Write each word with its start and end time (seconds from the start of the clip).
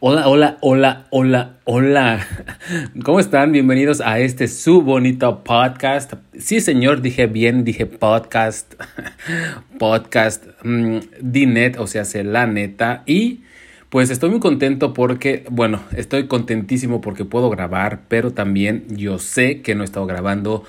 Hola, 0.00 0.28
hola, 0.28 0.58
hola, 0.60 1.06
hola, 1.10 1.58
hola. 1.64 2.26
¿Cómo 3.04 3.20
están? 3.20 3.52
Bienvenidos 3.52 4.00
a 4.00 4.18
este 4.18 4.48
su 4.48 4.82
bonito 4.82 5.44
podcast. 5.44 6.14
Sí, 6.36 6.60
señor, 6.60 7.00
dije 7.00 7.28
bien, 7.28 7.64
dije 7.64 7.86
podcast. 7.86 8.74
podcast. 9.78 10.46
Mm, 10.64 10.98
Dinet, 11.20 11.78
o 11.78 11.86
sea, 11.86 12.02
la 12.24 12.46
neta. 12.46 13.04
Y 13.06 13.42
pues 13.88 14.10
estoy 14.10 14.30
muy 14.30 14.40
contento 14.40 14.94
porque, 14.94 15.44
bueno, 15.48 15.80
estoy 15.96 16.26
contentísimo 16.26 17.00
porque 17.00 17.24
puedo 17.24 17.48
grabar, 17.48 18.00
pero 18.08 18.32
también 18.32 18.86
yo 18.88 19.20
sé 19.20 19.62
que 19.62 19.76
no 19.76 19.82
he 19.82 19.84
estado 19.84 20.06
grabando 20.06 20.64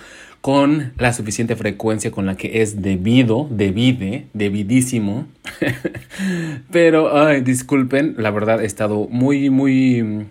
con 0.45 0.93
la 0.99 1.11
suficiente 1.11 1.55
frecuencia 1.55 2.11
con 2.11 2.27
la 2.27 2.37
que 2.37 2.61
es 2.61 2.83
debido, 2.83 3.47
debide, 3.49 4.27
debidísimo. 4.33 5.25
Pero, 6.71 7.17
ay, 7.17 7.41
disculpen, 7.41 8.13
la 8.19 8.29
verdad 8.29 8.61
he 8.61 8.67
estado 8.67 9.07
muy, 9.09 9.49
muy... 9.49 10.27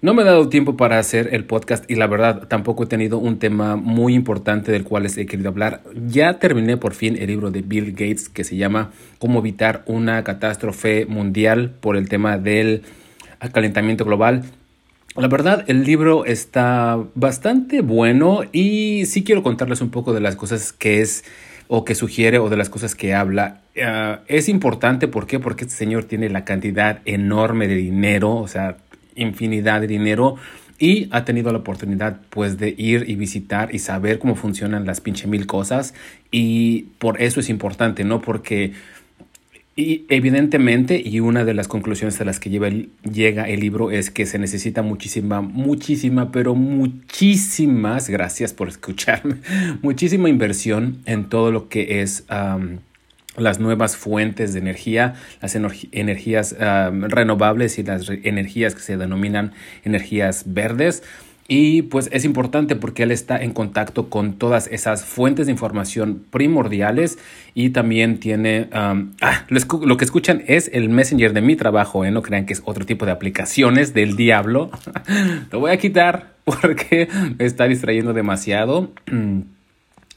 No 0.00 0.14
me 0.14 0.22
he 0.22 0.24
dado 0.24 0.48
tiempo 0.48 0.76
para 0.76 1.00
hacer 1.00 1.30
el 1.32 1.44
podcast 1.44 1.90
y 1.90 1.96
la 1.96 2.06
verdad 2.06 2.46
tampoco 2.46 2.84
he 2.84 2.86
tenido 2.86 3.18
un 3.18 3.40
tema 3.40 3.74
muy 3.74 4.14
importante 4.14 4.70
del 4.70 4.84
cual 4.84 5.06
he 5.06 5.26
querido 5.26 5.48
hablar. 5.48 5.82
Ya 6.06 6.38
terminé 6.38 6.76
por 6.76 6.94
fin 6.94 7.16
el 7.16 7.26
libro 7.26 7.50
de 7.50 7.62
Bill 7.62 7.90
Gates 7.90 8.28
que 8.28 8.44
se 8.44 8.54
llama 8.54 8.92
Cómo 9.18 9.40
evitar 9.40 9.82
una 9.86 10.22
catástrofe 10.22 11.04
mundial 11.06 11.74
por 11.80 11.96
el 11.96 12.08
tema 12.08 12.38
del 12.38 12.82
calentamiento 13.52 14.04
global. 14.04 14.44
La 15.14 15.28
verdad, 15.28 15.64
el 15.66 15.84
libro 15.84 16.24
está 16.24 16.98
bastante 17.14 17.82
bueno 17.82 18.42
y 18.50 19.04
sí 19.04 19.22
quiero 19.22 19.42
contarles 19.42 19.82
un 19.82 19.90
poco 19.90 20.14
de 20.14 20.20
las 20.20 20.36
cosas 20.36 20.72
que 20.72 21.02
es 21.02 21.24
o 21.68 21.84
que 21.84 21.94
sugiere 21.94 22.38
o 22.38 22.48
de 22.48 22.56
las 22.56 22.70
cosas 22.70 22.94
que 22.94 23.14
habla. 23.14 23.60
Ah, 23.82 24.20
es 24.26 24.48
importante, 24.48 25.08
¿por 25.08 25.26
qué? 25.26 25.38
Porque 25.38 25.64
este 25.64 25.76
señor 25.76 26.04
tiene 26.04 26.30
la 26.30 26.46
cantidad 26.46 27.00
enorme 27.04 27.68
de 27.68 27.74
dinero, 27.74 28.36
o 28.36 28.48
sea, 28.48 28.78
infinidad 29.14 29.82
de 29.82 29.86
dinero 29.86 30.36
y 30.78 31.08
ha 31.10 31.26
tenido 31.26 31.52
la 31.52 31.58
oportunidad 31.58 32.20
pues 32.30 32.56
de 32.56 32.74
ir 32.76 33.04
y 33.06 33.14
visitar 33.14 33.74
y 33.74 33.80
saber 33.80 34.18
cómo 34.18 34.34
funcionan 34.34 34.86
las 34.86 35.02
pinche 35.02 35.26
mil 35.26 35.46
cosas 35.46 35.92
y 36.30 36.84
por 36.98 37.20
eso 37.20 37.40
es 37.40 37.50
importante, 37.50 38.02
¿no? 38.04 38.22
Porque 38.22 38.72
y 39.74 40.04
evidentemente, 40.10 41.00
y 41.02 41.20
una 41.20 41.46
de 41.46 41.54
las 41.54 41.66
conclusiones 41.66 42.20
a 42.20 42.24
las 42.24 42.38
que 42.38 42.50
lleva 42.50 42.68
llega 43.10 43.48
el 43.48 43.60
libro 43.60 43.90
es 43.90 44.10
que 44.10 44.26
se 44.26 44.38
necesita 44.38 44.82
muchísima, 44.82 45.40
muchísima, 45.40 46.30
pero 46.30 46.54
muchísimas, 46.54 48.10
gracias 48.10 48.52
por 48.52 48.68
escucharme, 48.68 49.36
muchísima 49.82 50.28
inversión 50.28 50.98
en 51.06 51.30
todo 51.30 51.50
lo 51.50 51.70
que 51.70 52.02
es 52.02 52.24
las 53.38 53.60
nuevas 53.60 53.96
fuentes 53.96 54.52
de 54.52 54.58
energía, 54.58 55.14
las 55.40 55.54
energías 55.54 56.54
renovables 56.58 57.78
y 57.78 57.82
las 57.82 58.10
energías 58.10 58.74
que 58.74 58.82
se 58.82 58.98
denominan 58.98 59.52
energías 59.84 60.44
verdes. 60.46 61.02
Y 61.54 61.82
pues 61.82 62.08
es 62.12 62.24
importante 62.24 62.76
porque 62.76 63.02
él 63.02 63.10
está 63.10 63.36
en 63.36 63.52
contacto 63.52 64.08
con 64.08 64.38
todas 64.38 64.68
esas 64.68 65.04
fuentes 65.04 65.44
de 65.44 65.52
información 65.52 66.24
primordiales 66.30 67.18
y 67.52 67.68
también 67.68 68.20
tiene... 68.20 68.70
ah, 68.72 68.94
lo, 69.48 69.96
que 69.98 70.04
escuchan 70.06 70.42
es 70.46 70.70
el 70.72 70.88
Messenger 70.88 71.34
de 71.34 71.42
mi 71.42 71.54
trabajo, 71.54 72.06
¿eh? 72.06 72.10
no 72.10 72.22
crean 72.22 72.46
que 72.46 72.54
es 72.54 72.62
otro 72.64 72.86
tipo 72.86 73.04
de 73.04 73.12
aplicaciones 73.12 73.92
del 73.92 74.16
diablo. 74.16 74.70
lo 75.52 75.60
voy 75.60 75.72
a 75.72 75.76
quitar 75.76 76.36
porque 76.44 77.10
me 77.38 77.44
está 77.44 77.66
distrayendo 77.66 78.14
demasiado. 78.14 78.90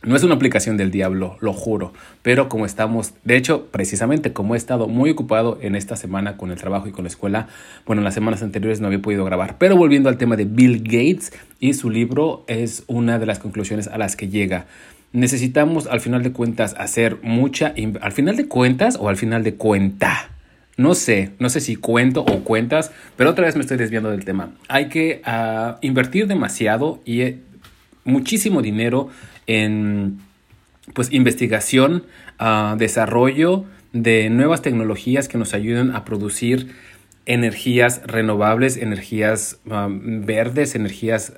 No 0.05 0.15
es 0.15 0.23
una 0.23 0.35
aplicación 0.35 0.77
del 0.77 0.91
diablo, 0.91 1.35
lo 1.39 1.51
juro, 1.51 1.91
pero 2.21 2.47
como 2.47 2.67
estamos, 2.67 3.13
de 3.23 3.37
hecho, 3.37 3.65
precisamente 3.71 4.33
como 4.33 4.53
he 4.53 4.57
estado 4.57 4.87
muy 4.87 5.09
ocupado 5.09 5.57
en 5.61 5.75
esta 5.75 5.95
semana 5.95 6.37
con 6.37 6.51
el 6.51 6.57
trabajo 6.57 6.87
y 6.87 6.91
con 6.91 7.05
la 7.05 7.09
escuela, 7.09 7.47
bueno, 7.87 8.01
en 8.01 8.03
las 8.03 8.13
semanas 8.13 8.43
anteriores 8.43 8.79
no 8.79 8.85
había 8.85 9.01
podido 9.01 9.25
grabar, 9.25 9.57
pero 9.57 9.75
volviendo 9.75 10.07
al 10.07 10.19
tema 10.19 10.35
de 10.35 10.45
Bill 10.45 10.83
Gates 10.83 11.33
y 11.59 11.73
su 11.73 11.89
libro 11.89 12.45
es 12.47 12.83
una 12.85 13.17
de 13.17 13.25
las 13.25 13.39
conclusiones 13.39 13.87
a 13.87 13.97
las 13.97 14.15
que 14.15 14.27
llega. 14.27 14.67
Necesitamos 15.11 15.87
al 15.87 16.01
final 16.01 16.21
de 16.21 16.31
cuentas 16.31 16.75
hacer 16.77 17.17
mucha, 17.23 17.73
al 18.01 18.11
final 18.11 18.35
de 18.35 18.47
cuentas 18.47 18.97
o 18.99 19.09
al 19.09 19.17
final 19.17 19.43
de 19.43 19.55
cuenta. 19.55 20.29
No 20.77 20.93
sé, 20.93 21.31
no 21.39 21.49
sé 21.49 21.61
si 21.61 21.77
cuento 21.77 22.21
o 22.21 22.43
cuentas, 22.43 22.91
pero 23.17 23.31
otra 23.31 23.45
vez 23.45 23.55
me 23.55 23.61
estoy 23.61 23.77
desviando 23.77 24.11
del 24.11 24.23
tema. 24.23 24.51
Hay 24.67 24.89
que 24.89 25.23
uh, 25.25 25.77
invertir 25.81 26.27
demasiado 26.27 27.01
y 27.05 27.21
eh, 27.21 27.39
muchísimo 28.03 28.61
dinero 28.61 29.09
en 29.47 30.19
pues 30.93 31.11
investigación, 31.11 32.03
uh, 32.39 32.77
desarrollo 32.77 33.65
de 33.91 34.29
nuevas 34.29 34.61
tecnologías 34.61 35.27
que 35.27 35.37
nos 35.37 35.53
ayuden 35.53 35.91
a 35.91 36.05
producir 36.05 36.73
energías 37.25 38.01
renovables, 38.05 38.77
energías 38.77 39.59
um, 39.65 40.25
verdes, 40.25 40.75
energías 40.75 41.33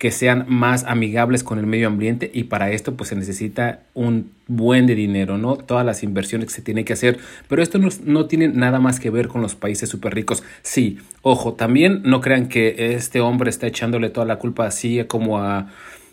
que 0.00 0.10
sean 0.10 0.46
más 0.48 0.84
amigables 0.84 1.44
con 1.44 1.58
el 1.58 1.66
medio 1.66 1.86
ambiente 1.86 2.30
y 2.32 2.44
para 2.44 2.70
esto 2.70 2.96
pues 2.96 3.10
se 3.10 3.16
necesita 3.16 3.80
un 3.92 4.32
buen 4.46 4.86
de 4.86 4.94
dinero, 4.94 5.36
¿no? 5.36 5.56
Todas 5.56 5.84
las 5.84 6.02
inversiones 6.02 6.48
que 6.48 6.54
se 6.54 6.62
tienen 6.62 6.86
que 6.86 6.94
hacer, 6.94 7.18
pero 7.48 7.62
esto 7.62 7.78
no, 7.78 7.90
no 8.06 8.24
tiene 8.24 8.48
nada 8.48 8.80
más 8.80 8.98
que 8.98 9.10
ver 9.10 9.28
con 9.28 9.42
los 9.42 9.56
países 9.56 9.90
súper 9.90 10.14
ricos. 10.14 10.42
Sí, 10.62 11.00
ojo, 11.20 11.52
también 11.52 12.00
no 12.02 12.22
crean 12.22 12.48
que 12.48 12.94
este 12.94 13.20
hombre 13.20 13.50
está 13.50 13.66
echándole 13.66 14.08
toda 14.08 14.24
la 14.24 14.36
culpa 14.36 14.66
así 14.66 15.04
como 15.04 15.38
a 15.38 15.68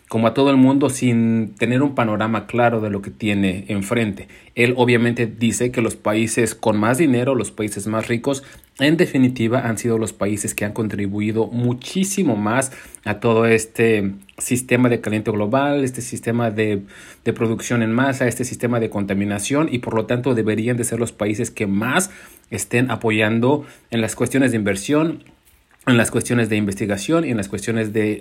como 0.08 0.26
a 0.26 0.34
todo 0.34 0.50
el 0.50 0.56
mundo 0.56 0.88
sin 0.88 1.54
tener 1.58 1.82
un 1.82 1.94
panorama 1.94 2.46
claro 2.46 2.80
de 2.80 2.90
lo 2.90 3.02
que 3.02 3.10
tiene 3.10 3.66
enfrente. 3.68 4.26
Él 4.54 4.74
obviamente 4.76 5.26
dice 5.26 5.70
que 5.70 5.82
los 5.82 5.96
países 5.96 6.54
con 6.54 6.78
más 6.78 6.98
dinero, 6.98 7.34
los 7.34 7.50
países 7.50 7.86
más 7.86 8.08
ricos, 8.08 8.42
en 8.78 8.96
definitiva 8.96 9.68
han 9.68 9.76
sido 9.76 9.98
los 9.98 10.12
países 10.12 10.54
que 10.54 10.64
han 10.64 10.72
contribuido 10.72 11.48
muchísimo 11.48 12.36
más 12.36 12.72
a 13.04 13.20
todo 13.20 13.44
este 13.44 14.14
sistema 14.38 14.88
de 14.88 15.00
caliente 15.00 15.30
global, 15.30 15.84
este 15.84 16.00
sistema 16.00 16.50
de, 16.50 16.84
de 17.24 17.32
producción 17.32 17.82
en 17.82 17.92
masa, 17.92 18.28
este 18.28 18.44
sistema 18.44 18.80
de 18.80 18.88
contaminación 18.88 19.68
y 19.70 19.80
por 19.80 19.94
lo 19.94 20.06
tanto 20.06 20.34
deberían 20.34 20.76
de 20.76 20.84
ser 20.84 21.00
los 21.00 21.12
países 21.12 21.50
que 21.50 21.66
más 21.66 22.10
estén 22.50 22.90
apoyando 22.90 23.66
en 23.90 24.00
las 24.00 24.14
cuestiones 24.14 24.52
de 24.52 24.56
inversión, 24.56 25.24
en 25.86 25.96
las 25.96 26.10
cuestiones 26.10 26.48
de 26.48 26.56
investigación 26.56 27.26
y 27.26 27.30
en 27.30 27.36
las 27.36 27.48
cuestiones 27.48 27.92
de 27.92 28.20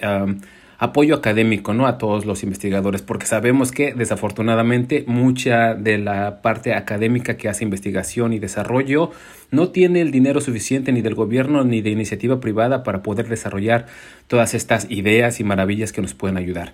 apoyo 0.78 1.16
académico 1.16 1.74
¿no? 1.74 1.88
a 1.88 1.98
todos 1.98 2.26
los 2.26 2.44
investigadores, 2.44 3.02
porque 3.02 3.26
sabemos 3.26 3.72
que 3.72 3.94
desafortunadamente 3.94 5.04
mucha 5.08 5.74
de 5.74 5.98
la 5.98 6.42
parte 6.42 6.74
académica 6.74 7.38
que 7.38 7.50
hace 7.50 7.64
investigación 7.64 8.34
y 8.34 8.40
desarrollo 8.40 9.12
no 9.50 9.70
tiene 9.70 10.02
el 10.02 10.12
dinero 10.12 10.42
suficiente 10.42 10.92
ni 10.92 11.02
del 11.02 11.16
gobierno 11.16 11.64
ni 11.64 11.82
de 11.82 11.90
iniciativa 11.90 12.40
privada 12.40 12.84
para 12.84 13.02
poder 13.02 13.28
desarrollar 13.28 13.88
todas 14.28 14.54
estas 14.54 14.88
ideas 14.90 15.40
y 15.40 15.44
maravillas 15.44 15.92
que 15.92 16.02
nos 16.02 16.14
pueden 16.14 16.38
ayudar. 16.38 16.74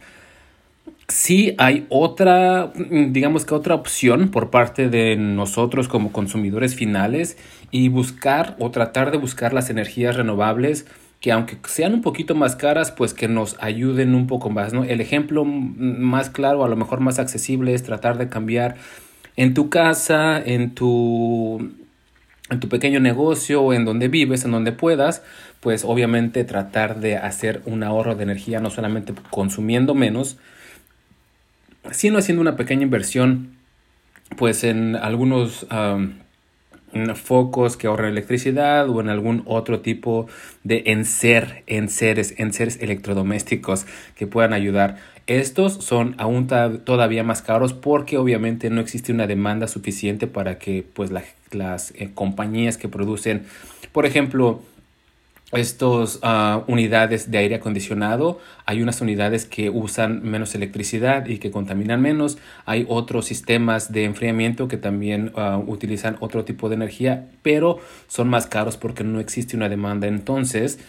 Sí 1.08 1.54
hay 1.58 1.86
otra, 1.90 2.72
digamos 2.76 3.46
que 3.46 3.54
otra 3.54 3.76
opción 3.76 4.30
por 4.30 4.50
parte 4.50 4.90
de 4.90 5.16
nosotros 5.18 5.88
como 5.88 6.12
consumidores 6.12 6.76
finales 6.76 7.38
y 7.72 7.90
buscar 7.90 8.56
o 8.60 8.72
tratar 8.72 9.12
de 9.12 9.18
buscar 9.18 9.54
las 9.54 9.70
energías 9.70 10.16
renovables 10.16 10.86
que 11.24 11.32
aunque 11.32 11.58
sean 11.68 11.94
un 11.94 12.02
poquito 12.02 12.36
más 12.36 12.58
caras, 12.58 12.92
pues 12.92 13.14
que 13.14 13.30
nos 13.30 13.56
ayuden 13.62 14.14
un 14.14 14.28
poco 14.28 14.50
más, 14.50 14.74
¿no? 14.74 14.84
El 14.84 15.00
ejemplo 15.00 15.46
más 15.46 16.30
claro, 16.30 16.66
a 16.66 16.68
lo 16.68 16.76
mejor 16.76 17.00
más 17.00 17.18
accesible, 17.18 17.74
es 17.74 17.82
tratar 17.82 18.18
de 18.18 18.28
cambiar 18.28 18.76
en 19.38 19.54
tu 19.54 19.70
casa, 19.70 20.38
en 20.38 20.76
tu, 20.76 21.72
en 22.50 22.60
tu 22.60 22.68
pequeño 22.68 23.00
negocio 23.00 23.72
en 23.72 23.86
donde 23.86 24.10
vives, 24.10 24.44
en 24.44 24.52
donde 24.52 24.74
puedas, 24.74 25.24
pues 25.62 25.86
obviamente 25.86 26.44
tratar 26.44 27.00
de 27.00 27.16
hacer 27.16 27.62
un 27.64 27.84
ahorro 27.84 28.16
de 28.16 28.24
energía, 28.24 28.60
no 28.60 28.70
solamente 28.70 29.14
consumiendo 29.30 29.96
menos, 29.96 30.36
sino 31.92 32.18
haciendo 32.18 32.42
una 32.42 32.58
pequeña 32.58 32.84
inversión, 32.84 33.56
pues 34.36 34.66
en 34.66 34.98
algunos 34.98 35.66
focos 37.16 37.78
que 37.78 37.88
ahorran 37.88 38.10
electricidad 38.10 38.90
o 38.90 39.02
en 39.02 39.10
algún 39.10 39.44
otro 39.46 39.82
tipo 39.82 40.28
de 40.64 40.84
enser, 40.88 41.64
enseres, 41.68 42.36
enseres 42.38 42.80
electrodomésticos 42.82 43.86
que 44.16 44.28
puedan 44.28 44.54
ayudar. 44.54 44.98
Estos 45.26 45.74
son 45.76 46.16
aún 46.18 46.48
todavía 46.48 47.24
más 47.24 47.42
caros 47.42 47.74
porque 47.74 48.18
obviamente 48.18 48.70
no 48.70 48.82
existe 48.82 49.14
una 49.14 49.26
demanda 49.26 49.68
suficiente 49.68 50.28
para 50.28 50.60
que 50.60 50.86
pues 50.94 51.12
las 51.52 51.92
eh, 51.92 52.10
compañías 52.14 52.78
que 52.78 52.90
producen, 52.90 53.44
por 53.94 54.06
ejemplo, 54.06 54.62
estos 55.54 56.20
uh, 56.24 56.64
unidades 56.68 57.32
de 57.32 57.38
aire 57.38 57.56
acondicionado. 57.56 58.40
Hay 58.66 58.82
unas 58.82 59.02
unidades 59.02 59.46
que 59.46 59.70
usan 59.70 60.22
menos 60.24 60.56
electricidad 60.56 61.26
y 61.28 61.38
que 61.38 61.52
contaminan 61.52 62.02
menos. 62.02 62.38
Hay 62.66 62.86
otros 62.90 63.26
sistemas 63.26 63.92
de 63.92 64.06
enfriamiento 64.06 64.68
que 64.68 64.78
también 64.78 65.32
uh, 65.36 65.58
utilizan 65.70 66.18
otro 66.20 66.46
tipo 66.46 66.70
de 66.70 66.76
energía, 66.76 67.28
pero 67.42 67.80
son 68.08 68.30
más 68.30 68.48
caros 68.48 68.78
porque 68.78 69.04
no 69.04 69.20
existe 69.20 69.56
una 69.56 69.70
demanda. 69.70 70.08
Entonces, 70.08 70.80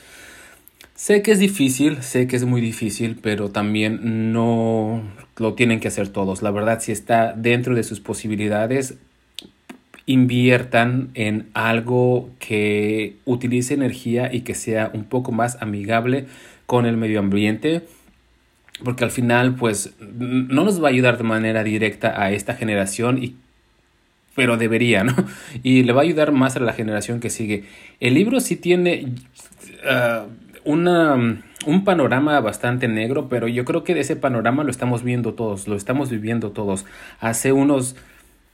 sé 0.94 1.22
que 1.22 1.32
es 1.32 1.38
difícil, 1.38 2.02
sé 2.02 2.26
que 2.26 2.36
es 2.36 2.44
muy 2.44 2.60
difícil, 2.60 3.18
pero 3.20 3.50
también 3.50 4.32
no 4.32 5.02
lo 5.36 5.54
tienen 5.54 5.80
que 5.80 5.88
hacer 5.88 6.08
todos. 6.08 6.42
La 6.42 6.50
verdad, 6.50 6.80
si 6.80 6.92
está 6.92 7.32
dentro 7.32 7.74
de 7.74 7.82
sus 7.82 8.00
posibilidades, 8.00 8.96
inviertan 10.06 11.10
en 11.14 11.48
algo 11.54 12.30
que 12.38 13.16
utilice 13.24 13.74
energía 13.74 14.32
y 14.32 14.42
que 14.42 14.54
sea 14.54 14.90
un 14.92 15.04
poco 15.04 15.32
más 15.32 15.60
amigable 15.62 16.26
con 16.66 16.86
el 16.86 16.96
medio 16.96 17.20
ambiente 17.20 17.82
porque 18.82 19.04
al 19.04 19.10
final 19.10 19.54
pues 19.54 19.94
no 20.00 20.64
nos 20.64 20.82
va 20.82 20.88
a 20.88 20.90
ayudar 20.90 21.16
de 21.16 21.24
manera 21.24 21.62
directa 21.62 22.20
a 22.20 22.32
esta 22.32 22.54
generación 22.54 23.22
y 23.22 23.36
pero 24.34 24.56
debería, 24.56 25.04
¿no? 25.04 25.14
Y 25.62 25.84
le 25.84 25.92
va 25.92 26.00
a 26.00 26.04
ayudar 26.04 26.32
más 26.32 26.56
a 26.56 26.60
la 26.60 26.72
generación 26.72 27.20
que 27.20 27.30
sigue. 27.30 27.64
El 28.00 28.14
libro 28.14 28.40
sí 28.40 28.56
tiene 28.56 29.14
uh, 29.84 30.28
una, 30.64 31.40
un 31.66 31.84
panorama 31.84 32.40
bastante 32.40 32.88
negro, 32.88 33.28
pero 33.28 33.46
yo 33.46 33.64
creo 33.64 33.84
que 33.84 33.98
ese 33.98 34.16
panorama 34.16 34.64
lo 34.64 34.72
estamos 34.72 35.04
viendo 35.04 35.34
todos, 35.34 35.68
lo 35.68 35.76
estamos 35.76 36.10
viviendo 36.10 36.50
todos. 36.50 36.84
Hace 37.20 37.52
unos 37.52 37.94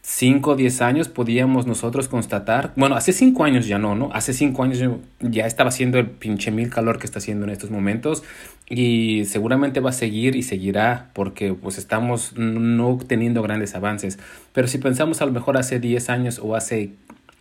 5 0.03 0.53
o 0.53 0.57
10 0.57 0.81
años 0.81 1.09
podíamos 1.09 1.67
nosotros 1.67 2.09
constatar, 2.09 2.73
bueno, 2.77 2.97
hace 2.97 3.13
5 3.13 3.45
años 3.45 3.67
ya 3.67 3.79
no, 3.79 3.95
¿no? 3.95 4.11
Hace 4.13 4.33
5 4.33 4.63
años 4.63 4.83
ya 5.21 5.47
estaba 5.47 5.69
haciendo 5.69 5.99
el 5.99 6.07
pinche 6.07 6.51
mil 6.51 6.71
calor 6.71 6.99
que 6.99 7.07
está 7.07 7.19
haciendo 7.19 7.45
en 7.45 7.51
estos 7.51 7.71
momentos 7.71 8.23
y 8.69 9.25
seguramente 9.27 9.81
va 9.81 9.91
a 9.91 9.93
seguir 9.93 10.37
y 10.37 10.43
seguirá 10.43 11.11
porque 11.13 11.53
pues 11.53 11.77
estamos 11.77 12.33
no 12.37 12.99
teniendo 13.07 13.43
grandes 13.43 13.75
avances. 13.75 14.19
Pero 14.53 14.69
si 14.69 14.79
pensamos 14.79 15.21
a 15.21 15.27
lo 15.27 15.33
mejor 15.33 15.59
hace 15.59 15.81
10 15.81 16.09
años 16.09 16.41
o 16.43 16.57
hace 16.57 16.93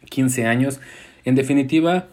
15 0.10 0.46
años, 0.46 0.82
en 1.24 1.36
definitiva 1.36 2.08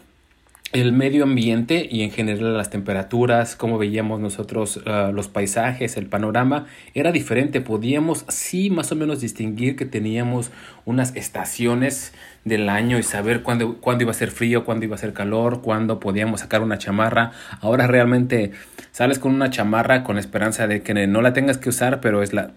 el 0.73 0.91
medio 0.91 1.23
ambiente 1.23 1.87
y 1.89 2.01
en 2.01 2.11
general 2.11 2.57
las 2.57 2.69
temperaturas, 2.69 3.55
como 3.55 3.77
veíamos 3.77 4.19
nosotros 4.19 4.77
uh, 4.77 5.13
los 5.13 5.29
paisajes, 5.29 5.95
el 5.95 6.07
panorama, 6.07 6.65
era 6.93 7.11
diferente. 7.11 7.61
Podíamos 7.61 8.25
sí 8.27 8.69
más 8.69 8.91
o 8.91 8.95
menos 8.95 9.21
distinguir 9.21 9.77
que 9.77 9.85
teníamos 9.85 10.51
unas 10.83 11.15
estaciones 11.15 12.13
del 12.43 12.67
año 12.67 12.99
y 12.99 13.03
saber 13.03 13.43
cuándo, 13.43 13.77
cuándo 13.77 14.03
iba 14.03 14.11
a 14.11 14.15
ser 14.15 14.29
frío, 14.29 14.65
cuándo 14.65 14.85
iba 14.85 14.95
a 14.95 14.99
ser 14.99 15.13
calor, 15.13 15.61
cuándo 15.61 15.99
podíamos 16.01 16.41
sacar 16.41 16.61
una 16.61 16.77
chamarra. 16.77 17.31
Ahora 17.61 17.87
realmente 17.87 18.51
sales 18.91 19.19
con 19.19 19.33
una 19.33 19.49
chamarra 19.49 20.03
con 20.03 20.17
esperanza 20.17 20.67
de 20.67 20.81
que 20.81 21.07
no 21.07 21.21
la 21.21 21.31
tengas 21.31 21.57
que 21.57 21.69
usar, 21.69 22.01
pero 22.01 22.21
es 22.23 22.33
la 22.33 22.51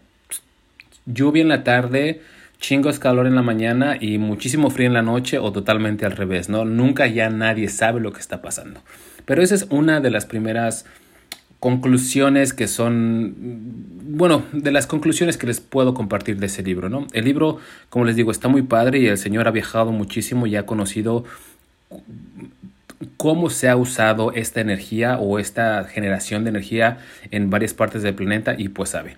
lluvia 1.06 1.42
en 1.42 1.48
la 1.48 1.62
tarde 1.62 2.20
chingos 2.60 2.98
calor 2.98 3.26
en 3.26 3.34
la 3.34 3.42
mañana 3.42 3.96
y 3.98 4.18
muchísimo 4.18 4.70
frío 4.70 4.86
en 4.86 4.92
la 4.92 5.02
noche 5.02 5.38
o 5.38 5.50
totalmente 5.50 6.06
al 6.06 6.12
revés, 6.12 6.48
¿no? 6.48 6.64
Nunca 6.64 7.06
ya 7.06 7.30
nadie 7.30 7.68
sabe 7.68 8.00
lo 8.00 8.12
que 8.12 8.20
está 8.20 8.42
pasando. 8.42 8.80
Pero 9.24 9.42
esa 9.42 9.54
es 9.54 9.66
una 9.70 10.00
de 10.00 10.10
las 10.10 10.26
primeras 10.26 10.84
conclusiones 11.58 12.52
que 12.52 12.68
son, 12.68 13.34
bueno, 14.02 14.44
de 14.52 14.70
las 14.70 14.86
conclusiones 14.86 15.36
que 15.36 15.46
les 15.46 15.60
puedo 15.60 15.94
compartir 15.94 16.38
de 16.38 16.46
ese 16.46 16.62
libro, 16.62 16.88
¿no? 16.88 17.06
El 17.12 17.24
libro, 17.24 17.58
como 17.88 18.04
les 18.04 18.16
digo, 18.16 18.30
está 18.30 18.48
muy 18.48 18.62
padre 18.62 18.98
y 18.98 19.06
el 19.06 19.18
señor 19.18 19.48
ha 19.48 19.50
viajado 19.50 19.90
muchísimo 19.90 20.46
y 20.46 20.56
ha 20.56 20.64
conocido 20.64 21.24
cómo 23.16 23.50
se 23.50 23.68
ha 23.68 23.76
usado 23.76 24.32
esta 24.32 24.60
energía 24.60 25.18
o 25.18 25.38
esta 25.38 25.84
generación 25.84 26.44
de 26.44 26.50
energía 26.50 26.98
en 27.30 27.50
varias 27.50 27.74
partes 27.74 28.02
del 28.02 28.14
planeta 28.14 28.54
y 28.56 28.68
pues 28.68 28.90
sabe. 28.90 29.16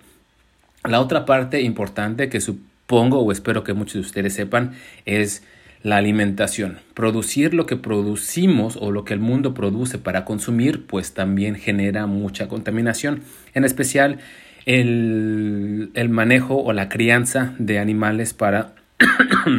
La 0.83 0.99
otra 0.99 1.25
parte 1.25 1.61
importante 1.61 2.27
que 2.27 2.41
su 2.41 2.59
pongo 2.87 3.19
o 3.19 3.31
espero 3.31 3.63
que 3.63 3.73
muchos 3.73 3.95
de 3.95 3.99
ustedes 4.01 4.33
sepan 4.33 4.73
es 5.05 5.43
la 5.83 5.97
alimentación. 5.97 6.79
Producir 6.93 7.53
lo 7.53 7.65
que 7.65 7.75
producimos 7.75 8.77
o 8.79 8.91
lo 8.91 9.03
que 9.03 9.13
el 9.13 9.19
mundo 9.19 9.53
produce 9.53 9.97
para 9.97 10.23
consumir, 10.25 10.85
pues 10.87 11.13
también 11.13 11.55
genera 11.55 12.07
mucha 12.07 12.47
contaminación. 12.47 13.21
En 13.53 13.65
especial 13.65 14.19
el, 14.65 15.91
el 15.93 16.09
manejo 16.09 16.55
o 16.55 16.71
la 16.71 16.87
crianza 16.87 17.53
de 17.59 17.79
animales 17.79 18.33
para, 18.33 18.73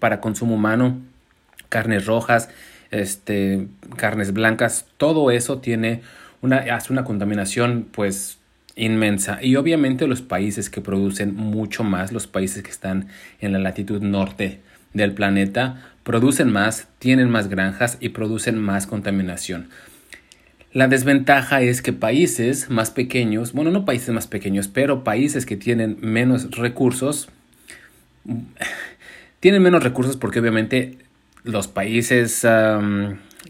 para 0.00 0.20
consumo 0.20 0.56
humano, 0.56 0.98
carnes 1.68 2.06
rojas, 2.06 2.50
este, 2.90 3.68
carnes 3.96 4.32
blancas, 4.32 4.86
todo 4.96 5.30
eso 5.30 5.58
tiene 5.58 6.02
una, 6.40 6.58
hace 6.74 6.92
una 6.92 7.04
contaminación 7.04 7.86
pues 7.90 8.37
inmensa. 8.78 9.38
Y 9.42 9.56
obviamente 9.56 10.06
los 10.06 10.22
países 10.22 10.70
que 10.70 10.80
producen 10.80 11.34
mucho 11.34 11.84
más, 11.84 12.12
los 12.12 12.26
países 12.26 12.62
que 12.62 12.70
están 12.70 13.08
en 13.40 13.52
la 13.52 13.58
latitud 13.58 14.00
norte 14.00 14.60
del 14.94 15.12
planeta, 15.12 15.82
producen 16.04 16.50
más, 16.50 16.88
tienen 16.98 17.28
más 17.28 17.48
granjas 17.48 17.98
y 18.00 18.10
producen 18.10 18.58
más 18.58 18.86
contaminación. 18.86 19.68
La 20.72 20.86
desventaja 20.86 21.60
es 21.60 21.82
que 21.82 21.92
países 21.92 22.70
más 22.70 22.90
pequeños, 22.90 23.52
bueno, 23.52 23.70
no 23.70 23.84
países 23.84 24.10
más 24.10 24.26
pequeños, 24.26 24.68
pero 24.68 25.02
países 25.02 25.44
que 25.44 25.56
tienen 25.56 25.98
menos 26.00 26.50
recursos, 26.52 27.28
tienen 29.40 29.62
menos 29.62 29.82
recursos 29.82 30.16
porque 30.16 30.40
obviamente 30.40 30.98
los 31.42 31.68
países 31.68 32.46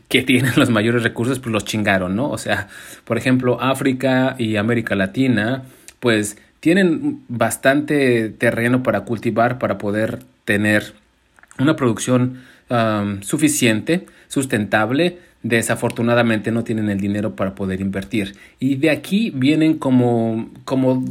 que 0.08 0.22
tienen 0.22 0.52
los 0.56 0.70
mayores 0.70 1.02
recursos, 1.02 1.38
pues 1.38 1.52
los 1.52 1.64
chingaron, 1.64 2.16
¿no? 2.16 2.30
O 2.30 2.38
sea, 2.38 2.68
por 3.04 3.18
ejemplo, 3.18 3.60
África 3.60 4.36
y 4.38 4.56
América 4.56 4.94
Latina, 4.94 5.64
pues 6.00 6.38
tienen 6.60 7.20
bastante 7.28 8.30
terreno 8.30 8.82
para 8.82 9.02
cultivar, 9.02 9.58
para 9.58 9.78
poder 9.78 10.20
tener 10.44 10.94
una 11.58 11.76
producción 11.76 12.40
suficiente, 13.20 14.06
sustentable. 14.28 15.18
Desafortunadamente 15.42 16.50
no 16.50 16.64
tienen 16.64 16.90
el 16.90 16.98
dinero 16.98 17.36
para 17.36 17.54
poder 17.54 17.80
invertir. 17.80 18.34
Y 18.58 18.76
de 18.76 18.90
aquí 18.90 19.30
vienen 19.34 19.78
como, 19.78 20.50
como 20.64 21.04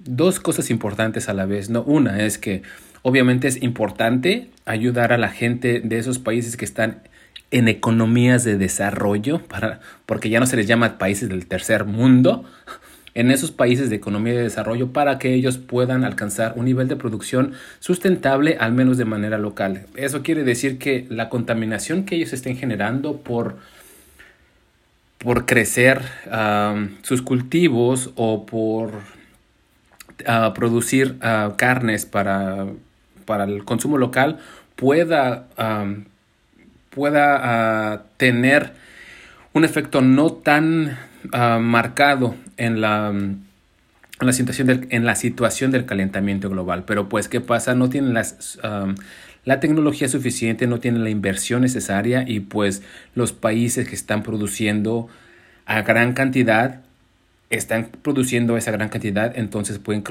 dos 0.00 0.40
cosas 0.40 0.70
importantes 0.70 1.28
a 1.28 1.34
la 1.34 1.46
vez, 1.46 1.70
¿no? 1.70 1.82
Una 1.82 2.22
es 2.24 2.38
que 2.38 2.62
obviamente 3.02 3.48
es 3.48 3.62
importante 3.62 4.48
ayudar 4.64 5.12
a 5.12 5.18
la 5.18 5.28
gente 5.28 5.80
de 5.80 5.98
esos 5.98 6.18
países 6.18 6.56
que 6.56 6.64
están 6.64 7.02
en 7.50 7.68
economías 7.68 8.44
de 8.44 8.58
desarrollo, 8.58 9.40
para, 9.46 9.80
porque 10.04 10.28
ya 10.28 10.40
no 10.40 10.46
se 10.46 10.56
les 10.56 10.66
llama 10.66 10.98
países 10.98 11.28
del 11.28 11.46
tercer 11.46 11.84
mundo, 11.84 12.44
en 13.16 13.30
esos 13.30 13.50
países 13.50 13.88
de 13.88 13.96
economía 13.96 14.34
de 14.34 14.42
desarrollo 14.42 14.92
para 14.92 15.18
que 15.18 15.32
ellos 15.32 15.56
puedan 15.56 16.04
alcanzar 16.04 16.52
un 16.56 16.66
nivel 16.66 16.86
de 16.86 16.96
producción 16.96 17.52
sustentable, 17.80 18.58
al 18.60 18.72
menos 18.72 18.98
de 18.98 19.06
manera 19.06 19.38
local. 19.38 19.86
Eso 19.96 20.22
quiere 20.22 20.44
decir 20.44 20.76
que 20.76 21.06
la 21.08 21.30
contaminación 21.30 22.04
que 22.04 22.16
ellos 22.16 22.34
estén 22.34 22.58
generando 22.58 23.16
por, 23.16 23.56
por 25.16 25.46
crecer 25.46 26.02
sus 27.00 27.22
cultivos 27.22 28.10
o 28.16 28.44
por 28.44 28.90
ah, 30.26 30.52
producir 30.54 31.16
ah, 31.22 31.54
carnes 31.56 32.04
para, 32.04 32.66
para 33.24 33.44
el 33.44 33.64
consumo 33.64 33.96
local 33.96 34.40
pueda 34.76 35.46
pueda 36.96 37.40
ah, 37.42 38.02
tener 38.16 38.72
un 39.52 39.66
efecto 39.66 40.00
no 40.00 40.32
tan 40.32 40.98
ah, 41.32 41.58
marcado 41.60 42.36
en 42.56 42.80
la, 42.80 43.10
en 43.10 43.46
la, 44.18 44.32
situación 44.32 44.66
del, 44.66 44.86
en 44.88 45.04
la 45.04 45.14
situación 45.14 45.70
del 45.72 45.84
calentamiento 45.84 46.48
global. 46.48 46.84
Pero 46.86 47.10
pues, 47.10 47.28
¿qué 47.28 47.42
pasa? 47.42 47.74
No 47.74 47.90
tienen 47.90 48.14
las, 48.14 48.58
la 49.44 49.60
tecnología 49.60 50.08
suficiente, 50.08 50.66
no 50.66 50.80
tienen 50.80 51.04
la 51.04 51.10
inversión 51.10 51.60
necesaria 51.60 52.24
y 52.26 52.40
pues 52.40 52.82
los 53.14 53.34
países 53.34 53.86
que 53.86 53.94
están 53.94 54.22
produciendo 54.22 55.08
a 55.66 55.82
gran 55.82 56.14
cantidad 56.14 56.80
están 57.50 57.90
produciendo 58.02 58.56
esa 58.56 58.70
gran 58.70 58.88
cantidad, 58.88 59.36
entonces 59.36 59.78
pueden, 59.78 60.02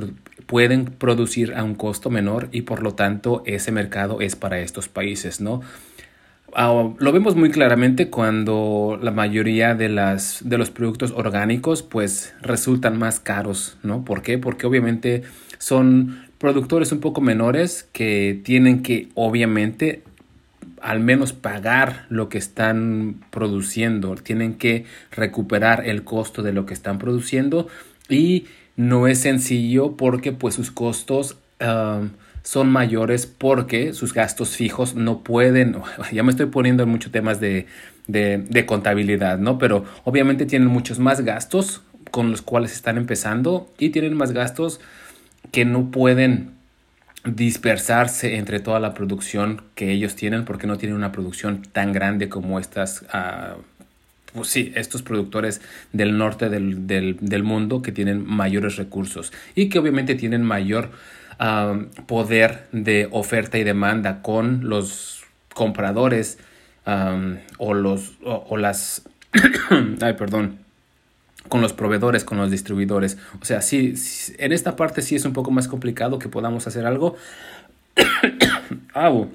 pueden 0.46 0.86
producir 0.86 1.56
a 1.56 1.63
un 1.63 1.74
costo 1.74 2.12
menor 2.12 2.48
y 2.51 2.62
por 2.62 2.84
lo 2.84 2.94
tanto 2.94 3.42
ese 3.48 3.72
mercado 3.72 4.22
es 4.22 4.36
para 4.36 4.60
estos 4.60 4.88
países, 4.88 5.42
¿no? 5.42 5.62
Ah, 6.58 6.94
lo 7.00 7.12
vemos 7.12 7.36
muy 7.36 7.52
claramente 7.52 8.10
cuando 8.10 8.98
la 9.02 9.12
mayoría 9.12 9.76
de, 9.76 9.90
las, 9.90 10.40
de 10.48 10.58
los 10.58 10.72
productos 10.72 11.12
orgánicos 11.12 11.84
pues 11.84 12.34
resultan 12.42 12.98
más 12.98 13.20
caros, 13.20 13.78
¿no? 13.84 14.06
¿Por 14.06 14.22
qué? 14.22 14.38
Porque 14.38 14.66
obviamente 14.66 15.24
son 15.58 16.26
productores 16.38 16.94
un 16.94 17.02
poco 17.02 17.20
menores 17.20 17.90
que 17.92 18.40
tienen 18.46 18.84
que 18.84 19.10
obviamente 19.16 20.04
al 20.82 21.02
menos 21.02 21.34
pagar 21.34 22.06
lo 22.08 22.30
que 22.30 22.38
están 22.38 23.26
produciendo, 23.32 24.16
tienen 24.16 24.54
que 24.54 24.86
recuperar 25.12 25.86
el 25.86 26.06
costo 26.06 26.42
de 26.42 26.54
lo 26.54 26.66
que 26.66 26.74
están 26.74 27.00
produciendo 27.00 27.68
y 28.08 28.46
no 28.78 29.08
es 29.08 29.20
sencillo 29.20 29.98
porque 29.98 30.32
pues 30.32 30.56
sus 30.56 30.72
costos 30.72 31.38
ah, 31.60 32.04
son 32.46 32.70
mayores 32.70 33.25
porque 33.25 33.94
sus 33.94 34.14
gastos 34.14 34.56
fijos 34.56 34.94
no 34.94 35.24
pueden, 35.24 35.78
ya 36.14 36.24
me 36.24 36.30
estoy 36.30 36.46
poniendo 36.46 36.84
en 36.84 36.90
muchos 36.90 37.12
temas 37.12 37.40
de, 37.40 37.66
de, 38.08 38.66
contabilidad, 38.68 39.40
¿no? 39.40 39.58
Pero 39.58 39.84
obviamente 40.04 40.46
tienen 40.46 40.68
muchos 40.68 41.00
más 41.00 41.22
gastos 41.22 41.82
con 42.12 42.30
los 42.30 42.44
cuales 42.44 42.72
están 42.72 42.98
empezando 42.98 43.74
y 43.80 43.90
tienen 43.90 44.14
más 44.14 44.32
gastos 44.32 44.80
que 45.52 45.66
no 45.66 45.90
pueden 45.90 46.52
dispersarse 47.25 48.36
entre 48.36 48.60
toda 48.60 48.80
la 48.80 48.94
producción 48.94 49.64
que 49.74 49.92
ellos 49.92 50.16
tienen 50.16 50.46
porque 50.46 50.68
no 50.68 50.78
tienen 50.78 50.96
una 50.96 51.12
producción 51.12 51.64
tan 51.64 51.94
grande 51.94 52.30
como 52.30 52.60
estas, 52.60 53.02
uh, 53.12 53.60
pues 54.36 54.50
sí, 54.50 54.72
estos 54.75 55.02
productores 55.02 55.62
del 55.94 56.20
norte 56.20 56.50
del, 56.50 56.86
del, 56.86 57.18
del, 57.20 57.42
mundo 57.42 57.82
que 57.82 57.92
tienen 57.92 58.24
mayores 58.24 58.75
recursos 58.75 59.34
y 59.56 59.70
que 59.70 59.80
obviamente 59.80 60.14
tienen 60.14 60.44
mayor 60.44 60.92
poder 62.06 62.68
de 62.72 63.08
oferta 63.12 63.58
y 63.58 63.63
demanda 63.63 64.22
con 64.22 64.70
los 64.70 65.24
compradores 65.54 66.38
o 67.58 67.74
los 67.74 68.13
o, 68.24 68.58
las 68.58 69.04
ay 70.01 70.13
perdón 70.13 70.60
con 71.48 71.62
los 71.62 71.74
proveedores, 71.74 72.24
con 72.24 72.39
los 72.39 72.50
distribuidores. 72.50 73.20
O 73.39 73.46
sea, 73.46 73.62
sí, 73.62 73.94
en 74.39 74.51
esta 74.51 74.75
parte 74.75 75.04
sí 75.04 75.15
es 75.15 75.25
un 75.25 75.34
poco 75.34 75.51
más 75.51 75.68
complicado 75.68 76.18
que 76.18 76.27
podamos 76.27 76.65
hacer 76.65 76.88
algo. 76.88 77.18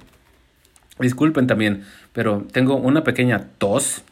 Disculpen 0.99 1.47
también, 1.47 1.85
pero 2.13 2.47
tengo 2.53 2.77
una 2.77 3.05
pequeña 3.05 3.47
tos 3.59 4.03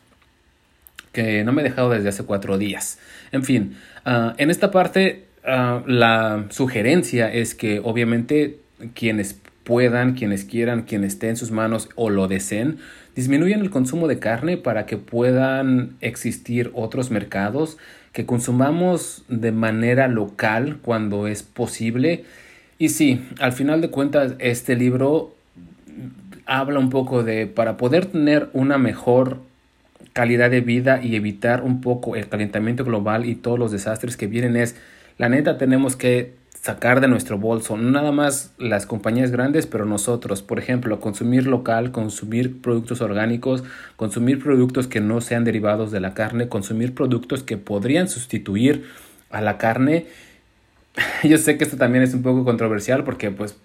que 1.12 1.44
no 1.44 1.52
me 1.52 1.62
he 1.62 1.64
dejado 1.64 1.90
desde 1.90 2.08
hace 2.08 2.24
cuatro 2.24 2.56
días. 2.56 2.98
En 3.30 3.44
fin, 3.44 3.76
ah, 4.04 4.34
en 4.38 4.50
esta 4.50 4.70
parte 4.70 5.27
Ah, 5.50 5.82
la 5.86 6.44
sugerencia 6.50 7.32
es 7.32 7.54
que 7.54 7.80
obviamente 7.82 8.58
quienes 8.92 9.40
puedan, 9.64 10.12
quienes 10.12 10.44
quieran, 10.44 10.82
quienes 10.82 11.14
esté 11.14 11.30
en 11.30 11.38
sus 11.38 11.52
manos 11.52 11.88
o 11.94 12.10
lo 12.10 12.28
deseen, 12.28 12.76
disminuyan 13.16 13.60
el 13.60 13.70
consumo 13.70 14.08
de 14.08 14.18
carne 14.18 14.58
para 14.58 14.84
que 14.84 14.98
puedan 14.98 15.96
existir 16.02 16.70
otros 16.74 17.10
mercados, 17.10 17.78
que 18.12 18.26
consumamos 18.26 19.24
de 19.28 19.50
manera 19.50 20.06
local 20.06 20.80
cuando 20.82 21.26
es 21.26 21.44
posible. 21.44 22.26
Y 22.78 22.90
sí, 22.90 23.26
al 23.40 23.52
final 23.54 23.80
de 23.80 23.88
cuentas, 23.88 24.34
este 24.40 24.76
libro 24.76 25.34
habla 26.44 26.78
un 26.78 26.90
poco 26.90 27.22
de 27.22 27.46
para 27.46 27.78
poder 27.78 28.04
tener 28.04 28.50
una 28.52 28.76
mejor 28.76 29.38
calidad 30.12 30.50
de 30.50 30.60
vida 30.60 31.00
y 31.02 31.16
evitar 31.16 31.62
un 31.62 31.80
poco 31.80 32.16
el 32.16 32.28
calentamiento 32.28 32.84
global 32.84 33.24
y 33.24 33.34
todos 33.34 33.58
los 33.58 33.72
desastres 33.72 34.18
que 34.18 34.26
vienen 34.26 34.54
es 34.54 34.76
la 35.18 35.28
neta 35.28 35.58
tenemos 35.58 35.96
que 35.96 36.38
sacar 36.62 37.00
de 37.00 37.08
nuestro 37.08 37.38
bolso, 37.38 37.76
no 37.76 37.90
nada 37.90 38.12
más 38.12 38.52
las 38.58 38.86
compañías 38.86 39.30
grandes, 39.30 39.66
pero 39.66 39.84
nosotros, 39.84 40.42
por 40.42 40.58
ejemplo, 40.58 41.00
consumir 41.00 41.46
local, 41.46 41.92
consumir 41.92 42.60
productos 42.60 43.00
orgánicos, 43.00 43.64
consumir 43.96 44.42
productos 44.42 44.86
que 44.86 45.00
no 45.00 45.20
sean 45.20 45.44
derivados 45.44 45.90
de 45.90 46.00
la 46.00 46.14
carne, 46.14 46.48
consumir 46.48 46.94
productos 46.94 47.42
que 47.42 47.56
podrían 47.56 48.08
sustituir 48.08 48.86
a 49.30 49.40
la 49.40 49.58
carne. 49.58 50.06
Yo 51.22 51.38
sé 51.38 51.58
que 51.58 51.64
esto 51.64 51.76
también 51.76 52.02
es 52.02 52.14
un 52.14 52.22
poco 52.22 52.44
controversial 52.44 53.04
porque 53.04 53.30
pues 53.30 53.56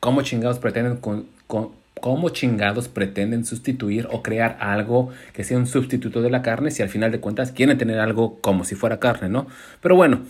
cómo 0.00 0.22
chingados 0.22 0.58
pretenden 0.58 0.98
cómo 1.46 2.28
chingados 2.30 2.88
pretenden 2.88 3.44
sustituir 3.44 4.08
o 4.10 4.22
crear 4.22 4.56
algo 4.60 5.10
que 5.32 5.44
sea 5.44 5.56
un 5.56 5.66
sustituto 5.66 6.20
de 6.20 6.30
la 6.30 6.42
carne 6.42 6.70
si 6.70 6.82
al 6.82 6.88
final 6.88 7.12
de 7.12 7.20
cuentas 7.20 7.52
quieren 7.52 7.78
tener 7.78 8.00
algo 8.00 8.40
como 8.40 8.64
si 8.64 8.74
fuera 8.74 8.98
carne, 8.98 9.28
¿no? 9.28 9.46
Pero 9.80 9.94
bueno, 9.94 10.22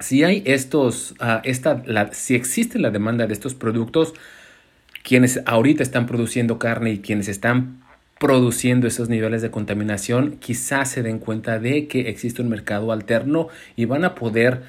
si 0.00 0.24
hay 0.24 0.42
estos, 0.44 1.12
uh, 1.20 1.40
esta, 1.44 1.82
si 2.12 2.34
existe 2.34 2.78
la 2.78 2.90
demanda 2.90 3.26
de 3.26 3.32
estos 3.32 3.54
productos, 3.54 4.14
quienes 5.02 5.40
ahorita 5.46 5.82
están 5.82 6.06
produciendo 6.06 6.58
carne 6.58 6.92
y 6.92 6.98
quienes 6.98 7.28
están 7.28 7.82
produciendo 8.18 8.86
esos 8.86 9.08
niveles 9.08 9.42
de 9.42 9.50
contaminación, 9.50 10.36
quizás 10.38 10.90
se 10.90 11.02
den 11.02 11.18
cuenta 11.18 11.58
de 11.58 11.86
que 11.86 12.08
existe 12.08 12.42
un 12.42 12.48
mercado 12.48 12.92
alterno 12.92 13.48
y 13.76 13.84
van 13.84 14.04
a 14.04 14.14
poder 14.14 14.62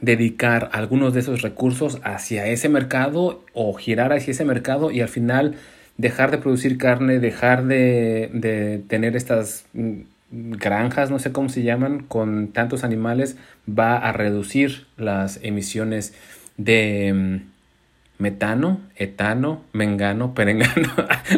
dedicar 0.00 0.70
algunos 0.72 1.14
de 1.14 1.20
esos 1.20 1.42
recursos 1.42 2.00
hacia 2.02 2.46
ese 2.46 2.68
mercado 2.68 3.44
o 3.52 3.74
girar 3.74 4.12
hacia 4.12 4.32
ese 4.32 4.44
mercado 4.44 4.90
y 4.90 5.00
al 5.00 5.08
final 5.08 5.56
dejar 5.96 6.30
de 6.30 6.38
producir 6.38 6.78
carne, 6.78 7.18
dejar 7.18 7.66
de, 7.66 8.30
de 8.32 8.82
tener 8.88 9.16
estas 9.16 9.66
mm, 9.74 10.00
granjas, 10.32 11.10
no 11.10 11.18
sé 11.18 11.30
cómo 11.30 11.48
se 11.48 11.62
llaman, 11.62 12.00
con 12.00 12.48
tantos 12.48 12.84
animales, 12.84 13.36
va 13.68 13.96
a 13.96 14.12
reducir 14.12 14.86
las 14.96 15.38
emisiones 15.42 16.14
de 16.56 17.12
mm, 17.14 18.22
metano, 18.22 18.80
etano, 18.96 19.62
mengano, 19.72 20.34
perengano. 20.34 20.88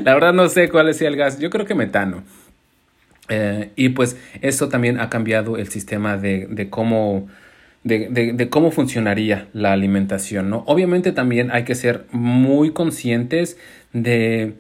La 0.05 0.15
verdad 0.15 0.33
no 0.33 0.49
sé 0.49 0.69
cuál 0.69 0.89
es 0.89 1.03
el 1.03 1.17
gas. 1.17 1.39
Yo 1.39 1.51
creo 1.51 1.67
que 1.67 1.75
metano. 1.75 2.23
Eh, 3.29 3.71
y 3.75 3.91
pues 3.91 4.17
eso 4.43 4.69
también 4.69 5.01
ha 5.01 5.09
cambiado 5.09 5.57
el 5.57 5.69
sistema 5.69 6.17
de, 6.17 6.47
de 6.49 6.71
cómo... 6.71 7.29
De, 7.83 8.09
de, 8.09 8.49
cómo 8.49 8.71
funcionaría 8.71 9.49
la 9.53 9.73
alimentación, 9.73 10.49
¿no? 10.49 10.65
Obviamente 10.67 11.13
también 11.13 11.51
hay 11.51 11.65
que 11.65 11.75
ser 11.75 12.07
muy 12.13 12.71
conscientes 12.71 13.59
de 13.93 14.55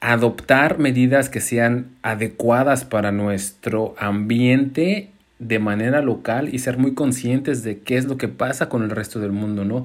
adoptar 0.00 0.78
medidas 0.78 1.28
que 1.28 1.40
sean 1.40 1.88
adecuadas 2.02 2.84
para 2.84 3.12
nuestro 3.12 3.94
ambiente 3.98 5.10
de 5.38 5.58
manera 5.58 6.02
local 6.02 6.48
y 6.52 6.58
ser 6.58 6.78
muy 6.78 6.94
conscientes 6.94 7.62
de 7.62 7.78
qué 7.78 7.96
es 7.96 8.06
lo 8.06 8.16
que 8.16 8.28
pasa 8.28 8.68
con 8.68 8.82
el 8.82 8.90
resto 8.90 9.20
del 9.20 9.32
mundo, 9.32 9.64
¿no? 9.64 9.84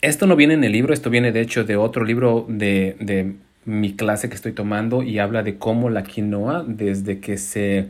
Esto 0.00 0.26
no 0.26 0.34
viene 0.34 0.54
en 0.54 0.64
el 0.64 0.72
libro, 0.72 0.92
esto 0.92 1.10
viene 1.10 1.30
de 1.30 1.40
hecho 1.40 1.64
de 1.64 1.76
otro 1.76 2.04
libro 2.04 2.44
de, 2.48 2.96
de 2.98 3.34
mi 3.64 3.94
clase 3.94 4.28
que 4.28 4.34
estoy 4.34 4.52
tomando 4.52 5.02
y 5.02 5.18
habla 5.18 5.42
de 5.42 5.58
cómo 5.58 5.90
la 5.90 6.02
quinoa, 6.02 6.64
desde 6.66 7.20
que 7.20 7.38
se 7.38 7.88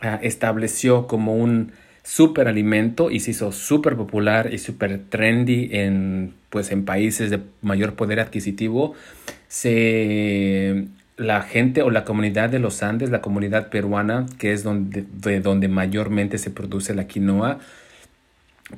ah, 0.00 0.20
estableció 0.22 1.06
como 1.08 1.34
un 1.34 1.72
superalimento 2.08 3.10
y 3.10 3.20
se 3.20 3.32
hizo 3.32 3.52
súper 3.52 3.94
popular 3.94 4.48
y 4.54 4.56
súper 4.56 4.98
trendy 5.10 5.68
en, 5.72 6.32
pues, 6.48 6.72
en 6.72 6.86
países 6.86 7.28
de 7.28 7.40
mayor 7.60 7.96
poder 7.96 8.18
adquisitivo, 8.18 8.94
se 9.46 10.86
la 11.18 11.42
gente 11.42 11.82
o 11.82 11.90
la 11.90 12.06
comunidad 12.06 12.48
de 12.48 12.60
los 12.60 12.82
Andes, 12.82 13.10
la 13.10 13.20
comunidad 13.20 13.68
peruana, 13.68 14.24
que 14.38 14.54
es 14.54 14.62
donde, 14.62 15.04
de 15.12 15.40
donde 15.40 15.68
mayormente 15.68 16.38
se 16.38 16.50
produce 16.50 16.94
la 16.94 17.06
quinoa, 17.06 17.58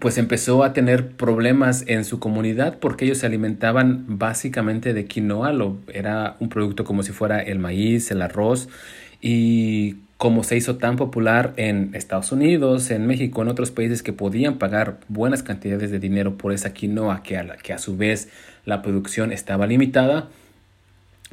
pues 0.00 0.18
empezó 0.18 0.64
a 0.64 0.72
tener 0.72 1.10
problemas 1.10 1.84
en 1.86 2.04
su 2.04 2.18
comunidad 2.18 2.78
porque 2.80 3.04
ellos 3.04 3.18
se 3.18 3.26
alimentaban 3.26 4.06
básicamente 4.08 4.92
de 4.92 5.04
quinoa, 5.04 5.52
lo, 5.52 5.78
era 5.94 6.34
un 6.40 6.48
producto 6.48 6.82
como 6.82 7.04
si 7.04 7.12
fuera 7.12 7.40
el 7.40 7.60
maíz, 7.60 8.10
el 8.10 8.22
arroz, 8.22 8.68
y 9.22 9.98
como 10.20 10.44
se 10.44 10.54
hizo 10.54 10.76
tan 10.76 10.96
popular 10.96 11.54
en 11.56 11.94
Estados 11.94 12.30
Unidos, 12.30 12.90
en 12.90 13.06
México, 13.06 13.40
en 13.40 13.48
otros 13.48 13.70
países 13.70 14.02
que 14.02 14.12
podían 14.12 14.58
pagar 14.58 14.98
buenas 15.08 15.42
cantidades 15.42 15.90
de 15.90 15.98
dinero 15.98 16.36
por 16.36 16.52
esa 16.52 16.74
quinoa, 16.74 17.22
que 17.22 17.38
a, 17.38 17.78
su 17.78 17.96
vez 17.96 18.28
la 18.66 18.82
producción 18.82 19.32
estaba 19.32 19.66
limitada, 19.66 20.28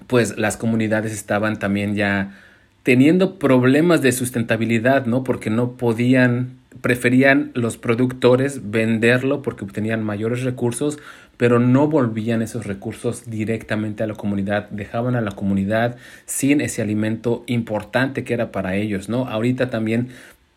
pues 0.08 0.38
las 0.38 0.56
comunidades 0.56 1.12
estaban 1.12 1.60
también 1.60 1.96
ya 1.96 2.40
teniendo 2.84 3.40
problemas 3.40 4.02
de 4.02 4.14
sustentabilidad, 4.14 5.06
¿no? 5.06 5.26
Porque 5.26 5.50
no 5.50 5.74
podían, 5.74 6.57
preferían 6.82 7.52
los 7.54 7.78
productores 7.78 8.70
venderlo 8.72 9.42
porque 9.42 9.66
obtenían 9.66 10.04
mayores 10.04 10.44
recursos, 10.44 11.00
pero 11.38 11.60
no 11.60 11.88
volvían 11.88 12.42
esos 12.42 12.66
recursos 12.66 13.30
directamente 13.30 14.04
a 14.04 14.08
la 14.08 14.16
comunidad, 14.16 14.70
dejaban 14.70 15.16
a 15.16 15.22
la 15.22 15.32
comunidad 15.32 15.98
sin 16.26 16.62
ese 16.62 16.82
alimento 16.82 17.44
importante 17.48 18.24
que 18.24 18.34
era 18.34 18.52
para 18.52 18.76
ellos, 18.76 19.10
¿no? 19.10 19.28
Ahorita 19.28 19.70
también 19.70 20.10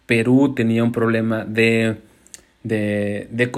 Perú 0.07 0.55
tenía 0.55 0.83
un 0.83 0.93
problema 0.93 1.45
de 1.45 1.97
de, 2.63 3.27
de, 3.31 3.51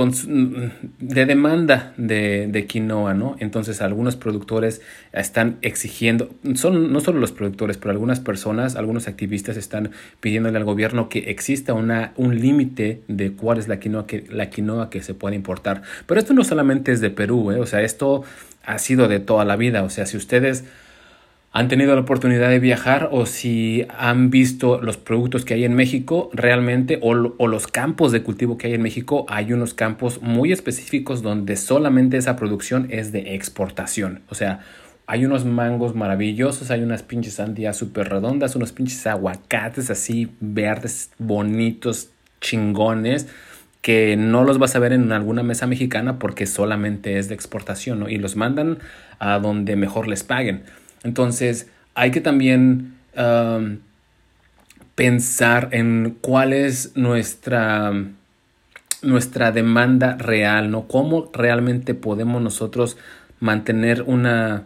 de 1.00 1.26
demanda 1.26 1.92
de, 1.96 2.46
de, 2.46 2.66
quinoa, 2.66 3.14
¿no? 3.14 3.34
Entonces 3.40 3.82
algunos 3.82 4.14
productores 4.14 4.80
están 5.12 5.58
exigiendo, 5.62 6.30
son, 6.54 6.92
no 6.92 7.00
solo 7.00 7.18
los 7.18 7.32
productores, 7.32 7.78
pero 7.78 7.90
algunas 7.90 8.20
personas, 8.20 8.76
algunos 8.76 9.08
activistas 9.08 9.56
están 9.56 9.90
pidiéndole 10.20 10.56
al 10.56 10.64
gobierno 10.64 11.08
que 11.08 11.30
exista 11.30 11.74
una, 11.74 12.12
un 12.16 12.40
límite 12.40 13.02
de 13.08 13.32
cuál 13.32 13.58
es 13.58 13.66
la 13.66 13.80
quinoa, 13.80 14.06
que, 14.06 14.24
la 14.30 14.50
quinoa 14.50 14.88
que 14.88 15.02
se 15.02 15.14
puede 15.14 15.34
importar. 15.34 15.82
Pero 16.06 16.20
esto 16.20 16.32
no 16.32 16.44
solamente 16.44 16.92
es 16.92 17.00
de 17.00 17.10
Perú, 17.10 17.50
¿eh? 17.50 17.58
o 17.58 17.66
sea, 17.66 17.82
esto 17.82 18.22
ha 18.64 18.78
sido 18.78 19.08
de 19.08 19.18
toda 19.18 19.44
la 19.44 19.56
vida, 19.56 19.82
o 19.82 19.90
sea, 19.90 20.06
si 20.06 20.16
ustedes 20.16 20.64
han 21.52 21.68
tenido 21.68 21.94
la 21.94 22.00
oportunidad 22.00 22.48
de 22.48 22.58
viajar 22.58 23.10
o 23.12 23.26
si 23.26 23.86
han 23.98 24.30
visto 24.30 24.80
los 24.80 24.96
productos 24.96 25.44
que 25.44 25.52
hay 25.52 25.64
en 25.64 25.74
México 25.74 26.30
realmente 26.32 26.98
o, 27.02 27.14
los 27.14 27.66
campos 27.66 28.10
de 28.10 28.22
cultivo 28.22 28.56
que 28.56 28.68
hay 28.68 28.74
en 28.74 28.82
México, 28.82 29.26
hay 29.28 29.52
unos 29.52 29.74
campos 29.74 30.22
muy 30.22 30.50
específicos 30.50 31.20
donde 31.20 31.56
solamente 31.56 32.16
esa 32.16 32.36
producción 32.36 32.86
es 32.90 33.12
de 33.12 33.34
exportación. 33.34 34.22
O 34.30 34.34
sea, 34.34 34.60
hay 35.06 35.26
unos 35.26 35.44
mangos 35.44 35.94
maravillosos, 35.94 36.70
hay 36.70 36.82
unas 36.82 37.02
pinches 37.02 37.34
sandías 37.34 37.76
súper 37.76 38.08
redondas, 38.08 38.56
unos 38.56 38.72
pinches 38.72 39.06
aguacates 39.06 39.90
así 39.90 40.32
verdes, 40.40 41.10
bonitos, 41.18 42.10
chingones 42.40 43.28
que 43.82 44.16
no 44.16 44.44
los 44.44 44.58
vas 44.58 44.74
a 44.76 44.78
ver 44.78 44.92
en 44.92 45.10
alguna 45.12 45.42
mesa 45.42 45.66
mexicana 45.66 46.18
porque 46.18 46.46
solamente 46.46 47.18
es 47.18 47.28
de 47.28 47.34
exportación, 47.34 47.98
¿no? 47.98 48.08
Y 48.08 48.16
los 48.16 48.36
mandan 48.36 48.78
a 49.18 49.38
donde 49.40 49.76
mejor 49.76 50.06
les 50.06 50.22
paguen. 50.22 50.62
Entonces, 51.04 51.68
hay 51.94 52.10
que 52.10 52.20
también 52.20 52.96
um, 53.16 53.78
pensar 54.94 55.68
en 55.72 56.16
cuál 56.20 56.52
es 56.52 56.96
nuestra, 56.96 57.92
nuestra 59.02 59.52
demanda 59.52 60.16
real, 60.16 60.70
¿no? 60.70 60.86
Cómo 60.86 61.30
realmente 61.32 61.94
podemos 61.94 62.40
nosotros 62.42 62.96
mantener 63.40 64.02
una, 64.02 64.64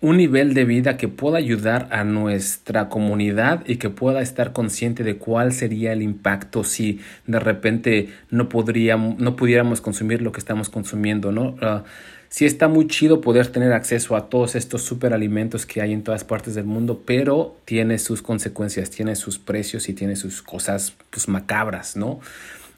un 0.00 0.18
nivel 0.18 0.52
de 0.52 0.64
vida 0.64 0.96
que 0.96 1.08
pueda 1.08 1.38
ayudar 1.38 1.88
a 1.90 2.04
nuestra 2.04 2.88
comunidad 2.88 3.62
y 3.66 3.76
que 3.76 3.88
pueda 3.88 4.20
estar 4.20 4.52
consciente 4.52 5.04
de 5.04 5.16
cuál 5.16 5.52
sería 5.52 5.92
el 5.92 6.02
impacto 6.02 6.64
si 6.64 7.00
de 7.26 7.40
repente 7.40 8.10
no 8.30 8.48
podríamos, 8.48 9.18
no 9.18 9.36
pudiéramos 9.36 9.80
consumir 9.80 10.20
lo 10.20 10.32
que 10.32 10.40
estamos 10.40 10.68
consumiendo, 10.68 11.32
¿no? 11.32 11.56
Uh, 11.62 11.82
sí 12.28 12.44
está 12.44 12.68
muy 12.68 12.88
chido 12.88 13.22
poder 13.22 13.46
tener 13.46 13.72
acceso 13.72 14.16
a 14.16 14.28
todos 14.28 14.54
estos 14.54 14.82
superalimentos 14.82 15.64
que 15.64 15.80
hay 15.80 15.94
en 15.94 16.02
todas 16.02 16.24
partes 16.24 16.54
del 16.54 16.66
mundo, 16.66 17.02
pero 17.06 17.56
tiene 17.64 17.98
sus 17.98 18.20
consecuencias, 18.20 18.90
tiene 18.90 19.16
sus 19.16 19.38
precios 19.38 19.88
y 19.88 19.94
tiene 19.94 20.14
sus 20.16 20.42
cosas 20.42 20.94
pues 21.10 21.26
macabras, 21.26 21.96
¿no? 21.96 22.20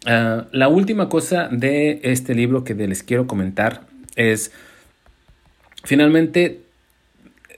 Uh, 0.07 0.45
la 0.53 0.69
última 0.69 1.09
cosa 1.09 1.49
de 1.51 1.99
este 2.05 2.37
libro 2.37 2.63
que 2.63 2.75
les 2.75 3.03
quiero 3.03 3.27
comentar 3.27 3.83
es 4.15 4.53
finalmente 5.83 6.68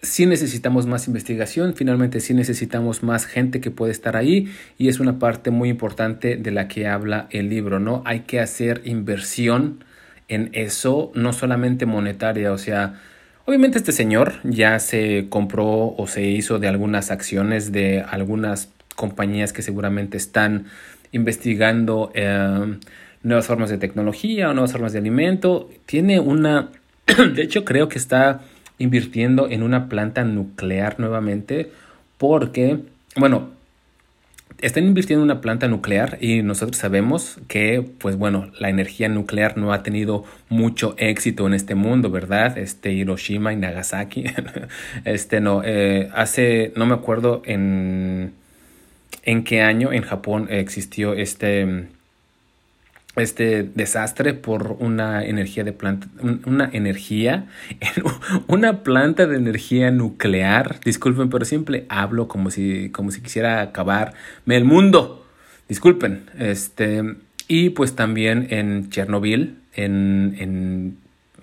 sí 0.03 0.27
necesitamos 0.27 0.87
más 0.87 1.07
investigación, 1.07 1.75
finalmente 1.75 2.21
sí 2.21 2.35
necesitamos 2.35 3.03
más 3.03 3.27
gente 3.27 3.61
que 3.61 3.71
puede 3.71 3.93
estar 3.93 4.17
ahí 4.17 4.49
y 4.79 4.89
es 4.89 5.01
una 5.01 5.19
parte 5.19 5.51
muy 5.51 5.69
importante 5.69 6.37
de 6.37 6.51
la 6.51 6.69
que 6.69 6.87
habla 6.87 7.27
el 7.31 7.49
libro, 7.49 7.81
¿no? 7.81 8.03
Hay 8.07 8.21
que 8.21 8.41
hacer 8.41 8.83
inversión 8.85 9.85
en 10.29 10.51
eso, 10.53 11.13
no 11.15 11.33
solamente 11.33 11.87
monetaria, 11.87 12.53
o 12.53 12.59
sea, 12.59 13.01
obviamente 13.45 13.79
este 13.79 13.93
señor 13.93 14.35
ya 14.45 14.79
se 14.79 15.27
compró 15.29 15.95
o 15.97 16.07
se 16.07 16.23
hizo 16.23 16.59
de 16.59 16.69
algunas 16.69 17.11
acciones 17.11 17.73
de 17.73 18.01
algunas 18.01 18.71
compañías 18.97 19.53
que 19.53 19.63
seguramente 19.63 20.17
están 20.17 20.67
investigando 21.13 22.13
eh, 22.15 22.77
nuevas 23.23 23.47
formas 23.47 23.71
de 23.71 23.79
tecnología 23.79 24.51
o 24.51 24.55
nuevas 24.55 24.73
formas 24.73 24.93
de 24.93 25.01
alimento. 25.01 25.69
Tiene 25.87 26.21
una, 26.21 26.71
de 27.35 27.43
hecho 27.43 27.65
creo 27.65 27.89
que 27.89 27.99
está 27.99 28.43
invirtiendo 28.81 29.49
en 29.49 29.63
una 29.63 29.89
planta 29.89 30.25
nuclear 30.25 30.99
nuevamente 30.99 31.71
porque, 32.19 32.81
bueno, 33.15 33.51
están 34.61 34.85
invirtiendo 34.85 35.25
en 35.25 35.31
una 35.31 35.41
planta 35.41 35.69
nuclear 35.69 36.19
y 36.21 36.43
nosotros 36.43 36.79
sabemos 36.79 37.39
que, 37.47 37.85
pues 37.99 38.17
bueno, 38.17 38.51
la 38.59 38.69
energía 38.71 39.09
nuclear 39.09 39.57
no 39.57 39.73
ha 39.73 39.83
tenido 39.83 40.25
mucho 40.49 40.95
éxito 40.99 41.47
en 41.47 41.55
este 41.55 41.75
mundo, 41.75 42.11
¿verdad? 42.11 42.59
Este 42.59 42.93
Hiroshima 42.93 43.53
y 43.53 43.57
Nagasaki, 43.57 44.25
este 45.05 45.41
no, 45.41 45.63
eh, 45.65 46.11
hace, 46.15 46.73
no 46.75 46.87
me 46.87 46.95
acuerdo 46.95 47.43
en, 47.45 48.33
en 49.25 49.45
qué 49.45 49.61
año 49.61 49.93
en 49.93 50.03
Japón 50.03 50.49
existió 50.51 51.13
este 51.13 51.87
este 53.17 53.65
desastre 53.75 54.35
por 54.35 54.77
una 54.79 55.25
energía 55.25 55.65
de 55.65 55.73
planta, 55.73 56.07
una 56.47 56.71
energía, 56.73 57.47
una 58.47 58.83
planta 58.83 59.27
de 59.27 59.37
energía 59.37 59.91
nuclear. 59.91 60.81
Disculpen, 60.85 61.29
pero 61.29 61.45
siempre 61.45 61.87
hablo 61.89 62.29
como 62.29 62.51
si, 62.51 62.91
como 62.91 63.11
si 63.11 63.21
quisiera 63.21 63.61
acabarme 63.63 64.57
el 64.57 64.65
mundo. 64.65 65.27
Disculpen. 65.69 66.31
Este, 66.39 67.17
y 67.49 67.71
pues 67.71 67.97
también 67.97 68.47
en 68.51 68.91
Chernobyl, 68.91 69.57
en, 69.75 70.37
en 70.39 70.97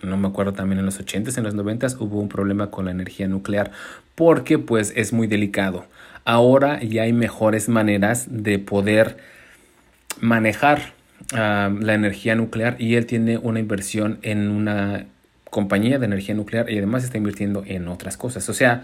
no 0.04 0.18
me 0.18 0.28
acuerdo 0.28 0.54
también 0.54 0.80
en 0.80 0.86
los 0.86 1.00
80s, 1.00 1.38
en 1.38 1.44
los 1.44 1.56
90s 1.56 1.98
hubo 2.00 2.20
un 2.20 2.30
problema 2.30 2.70
con 2.70 2.86
la 2.86 2.92
energía 2.92 3.28
nuclear 3.28 3.72
porque 4.16 4.58
pues 4.58 4.94
es 4.96 5.12
muy 5.12 5.28
delicado. 5.28 5.86
Ahora 6.24 6.82
ya 6.82 7.04
hay 7.04 7.14
mejores 7.14 7.70
maneras 7.70 8.28
de 8.30 8.60
poder 8.60 9.18
manejar 10.20 10.97
la 11.32 11.94
energía 11.94 12.36
nuclear 12.36 12.76
y 12.80 12.96
él 12.96 13.06
tiene 13.06 13.38
una 13.38 13.60
inversión 13.60 14.20
en 14.22 14.50
una 14.50 15.06
compañía 15.50 16.00
de 16.00 16.06
energía 16.06 16.36
nuclear 16.36 16.70
y 16.70 16.78
además 16.78 17.04
está 17.04 17.18
invirtiendo 17.18 17.64
en 17.66 17.88
otras 17.88 18.18
cosas. 18.18 18.48
O 18.50 18.54
sea, 18.54 18.84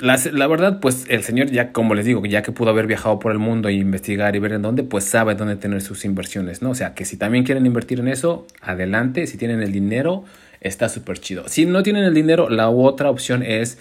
la, 0.00 0.18
la, 0.32 0.46
verdad, 0.46 0.80
pues 0.80 1.04
el 1.08 1.22
señor 1.22 1.50
ya, 1.50 1.72
como 1.72 1.94
les 1.94 2.06
digo, 2.06 2.24
ya 2.24 2.42
que 2.42 2.50
pudo 2.50 2.70
haber 2.70 2.86
viajado 2.86 3.18
por 3.18 3.30
el 3.30 3.38
mundo 3.38 3.68
e 3.68 3.74
investigar 3.74 4.34
y 4.34 4.38
ver 4.38 4.52
en 4.54 4.62
dónde, 4.62 4.84
pues 4.84 5.04
sabe 5.04 5.34
dónde 5.34 5.56
tener 5.56 5.82
sus 5.82 6.04
inversiones, 6.04 6.62
¿no? 6.62 6.70
O 6.70 6.74
sea, 6.74 6.94
que 6.94 7.04
si 7.04 7.16
también 7.16 7.44
quieren 7.44 7.66
invertir 7.66 8.00
en 8.00 8.08
eso, 8.08 8.46
adelante, 8.62 9.26
si 9.26 9.36
tienen 9.36 9.62
el 9.62 9.70
dinero, 9.70 10.24
está 10.60 10.88
súper 10.88 11.18
chido. 11.18 11.48
Si 11.48 11.66
no 11.66 11.82
tienen 11.82 12.04
el 12.04 12.14
dinero, 12.14 12.48
la 12.48 12.70
otra 12.70 13.10
opción 13.10 13.42
es, 13.42 13.78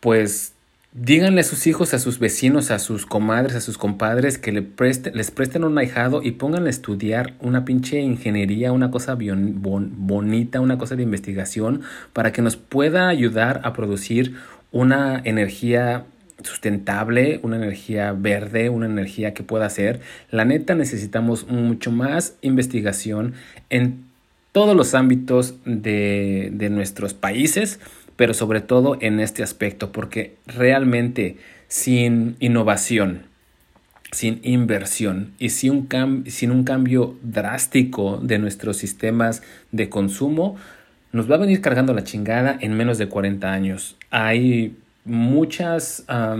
pues, 0.00 0.54
Díganle 0.94 1.40
a 1.40 1.44
sus 1.44 1.66
hijos, 1.66 1.94
a 1.94 1.98
sus 1.98 2.18
vecinos, 2.18 2.70
a 2.70 2.78
sus 2.78 3.06
comadres, 3.06 3.56
a 3.56 3.62
sus 3.62 3.78
compadres 3.78 4.36
que 4.36 4.52
le 4.52 4.68
les 5.14 5.30
presten 5.30 5.64
un 5.64 5.78
ahijado 5.78 6.22
y 6.22 6.32
pónganle 6.32 6.68
a 6.68 6.70
estudiar 6.70 7.32
una 7.40 7.64
pinche 7.64 7.98
ingeniería, 8.00 8.72
una 8.72 8.90
cosa 8.90 9.16
bonita, 9.16 10.60
una 10.60 10.76
cosa 10.76 10.94
de 10.94 11.02
investigación 11.02 11.80
para 12.12 12.30
que 12.32 12.42
nos 12.42 12.56
pueda 12.56 13.08
ayudar 13.08 13.62
a 13.64 13.72
producir 13.72 14.34
una 14.70 15.18
energía 15.24 16.04
sustentable, 16.42 17.40
una 17.42 17.56
energía 17.56 18.12
verde, 18.12 18.68
una 18.68 18.84
energía 18.84 19.32
que 19.32 19.42
pueda 19.42 19.70
ser. 19.70 20.00
La 20.30 20.44
neta 20.44 20.74
necesitamos 20.74 21.48
mucho 21.48 21.90
más 21.90 22.34
investigación 22.42 23.32
en 23.70 24.04
todos 24.52 24.76
los 24.76 24.92
ámbitos 24.92 25.54
de, 25.64 26.50
de 26.52 26.68
nuestros 26.68 27.14
países 27.14 27.80
pero 28.16 28.34
sobre 28.34 28.60
todo 28.60 28.96
en 29.00 29.20
este 29.20 29.42
aspecto, 29.42 29.92
porque 29.92 30.36
realmente 30.46 31.36
sin 31.68 32.36
innovación, 32.40 33.22
sin 34.10 34.40
inversión 34.42 35.32
y 35.38 35.50
sin 35.50 35.72
un, 35.72 36.24
sin 36.26 36.50
un 36.50 36.64
cambio 36.64 37.16
drástico 37.22 38.18
de 38.18 38.38
nuestros 38.38 38.76
sistemas 38.76 39.42
de 39.70 39.88
consumo, 39.88 40.56
nos 41.12 41.30
va 41.30 41.36
a 41.36 41.38
venir 41.38 41.60
cargando 41.60 41.94
la 41.94 42.04
chingada 42.04 42.56
en 42.60 42.74
menos 42.74 42.98
de 42.98 43.08
40 43.08 43.52
años. 43.52 43.96
Hay 44.10 44.76
muchas, 45.04 46.04
ah, 46.08 46.36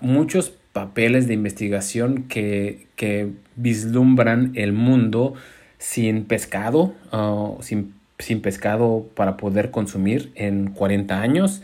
muchos 0.00 0.52
papeles 0.72 1.26
de 1.26 1.34
investigación 1.34 2.24
que, 2.24 2.86
que 2.96 3.30
vislumbran 3.56 4.52
el 4.54 4.72
mundo 4.72 5.34
sin 5.78 6.24
pescado, 6.24 6.94
uh, 7.12 7.60
sin 7.62 7.94
sin 8.20 8.40
pescado 8.40 9.08
para 9.14 9.36
poder 9.36 9.70
consumir 9.70 10.32
en 10.34 10.70
40 10.70 11.20
años. 11.20 11.62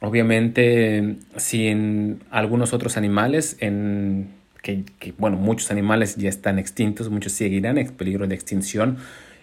Obviamente 0.00 1.16
sin 1.36 2.20
algunos 2.30 2.72
otros 2.72 2.96
animales 2.96 3.56
en 3.60 4.38
que, 4.62 5.14
bueno, 5.16 5.36
muchos 5.36 5.70
animales 5.70 6.16
ya 6.16 6.28
están 6.28 6.58
extintos, 6.58 7.08
muchos 7.08 7.32
seguirán 7.32 7.78
en 7.78 7.88
peligro 7.88 8.26
de 8.26 8.34
extinción 8.34 8.98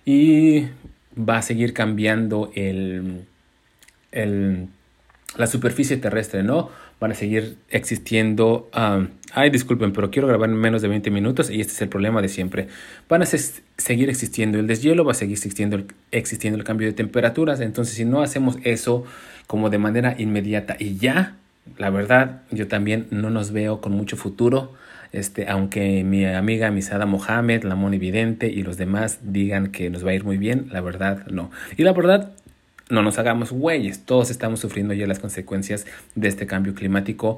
y 0.05 0.65
va 1.17 1.37
a 1.37 1.41
seguir 1.41 1.73
cambiando 1.73 2.51
el, 2.53 3.25
el, 4.11 4.67
la 5.37 5.47
superficie 5.47 5.97
terrestre, 5.97 6.43
¿no? 6.43 6.69
Van 6.99 7.11
a 7.11 7.15
seguir 7.15 7.57
existiendo. 7.69 8.69
ay, 9.33 9.49
disculpen, 9.49 9.91
pero 9.91 10.11
quiero 10.11 10.27
grabar 10.27 10.49
en 10.49 10.55
menos 10.55 10.81
de 10.81 10.87
20 10.87 11.11
minutos 11.11 11.49
y 11.49 11.61
este 11.61 11.73
es 11.73 11.81
el 11.81 11.89
problema 11.89 12.21
de 12.21 12.29
siempre. 12.29 12.67
Van 13.09 13.21
a 13.21 13.25
seguir 13.25 14.09
existiendo 14.09 14.59
el 14.59 14.67
deshielo, 14.67 15.03
va 15.03 15.11
a 15.11 15.15
seguir 15.15 15.33
existiendo 15.33 15.75
el, 15.75 15.87
existiendo 16.11 16.57
el 16.57 16.63
cambio 16.63 16.87
de 16.87 16.93
temperaturas. 16.93 17.59
Entonces, 17.59 17.95
si 17.95 18.05
no 18.05 18.21
hacemos 18.21 18.57
eso 18.63 19.03
como 19.47 19.69
de 19.69 19.77
manera 19.77 20.15
inmediata 20.17 20.75
y 20.79 20.97
ya, 20.97 21.35
la 21.77 21.89
verdad, 21.89 22.41
yo 22.51 22.67
también 22.67 23.07
no 23.11 23.29
nos 23.29 23.51
veo 23.51 23.81
con 23.81 23.91
mucho 23.91 24.17
futuro. 24.17 24.73
Este, 25.11 25.47
aunque 25.47 26.03
mi 26.03 26.25
amiga 26.25 26.71
Misada 26.71 27.05
Mohamed, 27.05 27.63
la 27.63 27.75
Moni 27.75 27.97
Vidente 27.97 28.47
y 28.47 28.63
los 28.63 28.75
demás 28.75 29.19
digan 29.21 29.67
que 29.67 29.89
nos 29.89 30.05
va 30.05 30.11
a 30.11 30.13
ir 30.13 30.25
muy 30.25 30.37
bien, 30.37 30.67
la 30.71 30.81
verdad 30.81 31.25
no. 31.27 31.51
Y 31.77 31.83
la 31.83 31.93
verdad, 31.93 32.33
no 32.89 33.01
nos 33.01 33.17
hagamos 33.17 33.51
güeyes, 33.51 34.05
todos 34.05 34.29
estamos 34.29 34.59
sufriendo 34.59 34.93
ya 34.93 35.07
las 35.07 35.19
consecuencias 35.19 35.85
de 36.15 36.27
este 36.27 36.45
cambio 36.45 36.73
climático 36.73 37.37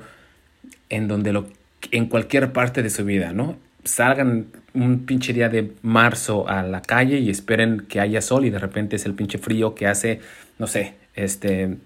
en 0.89 1.07
donde 1.07 1.33
lo 1.33 1.47
en 1.91 2.07
cualquier 2.07 2.51
parte 2.53 2.83
de 2.83 2.89
su 2.89 3.05
vida, 3.05 3.33
¿no? 3.33 3.57
Salgan 3.83 4.47
un 4.73 5.05
pinche 5.05 5.31
día 5.31 5.47
de 5.47 5.71
marzo 5.81 6.49
a 6.49 6.63
la 6.63 6.81
calle 6.81 7.19
y 7.19 7.29
esperen 7.29 7.85
que 7.87 7.99
haya 7.99 8.21
sol 8.21 8.45
y 8.45 8.49
de 8.49 8.59
repente 8.59 8.95
es 8.95 9.05
el 9.05 9.13
pinche 9.13 9.37
frío 9.37 9.75
que 9.75 9.87
hace, 9.87 10.19
no 10.59 10.67
sé, 10.67 10.95
este 11.15 11.77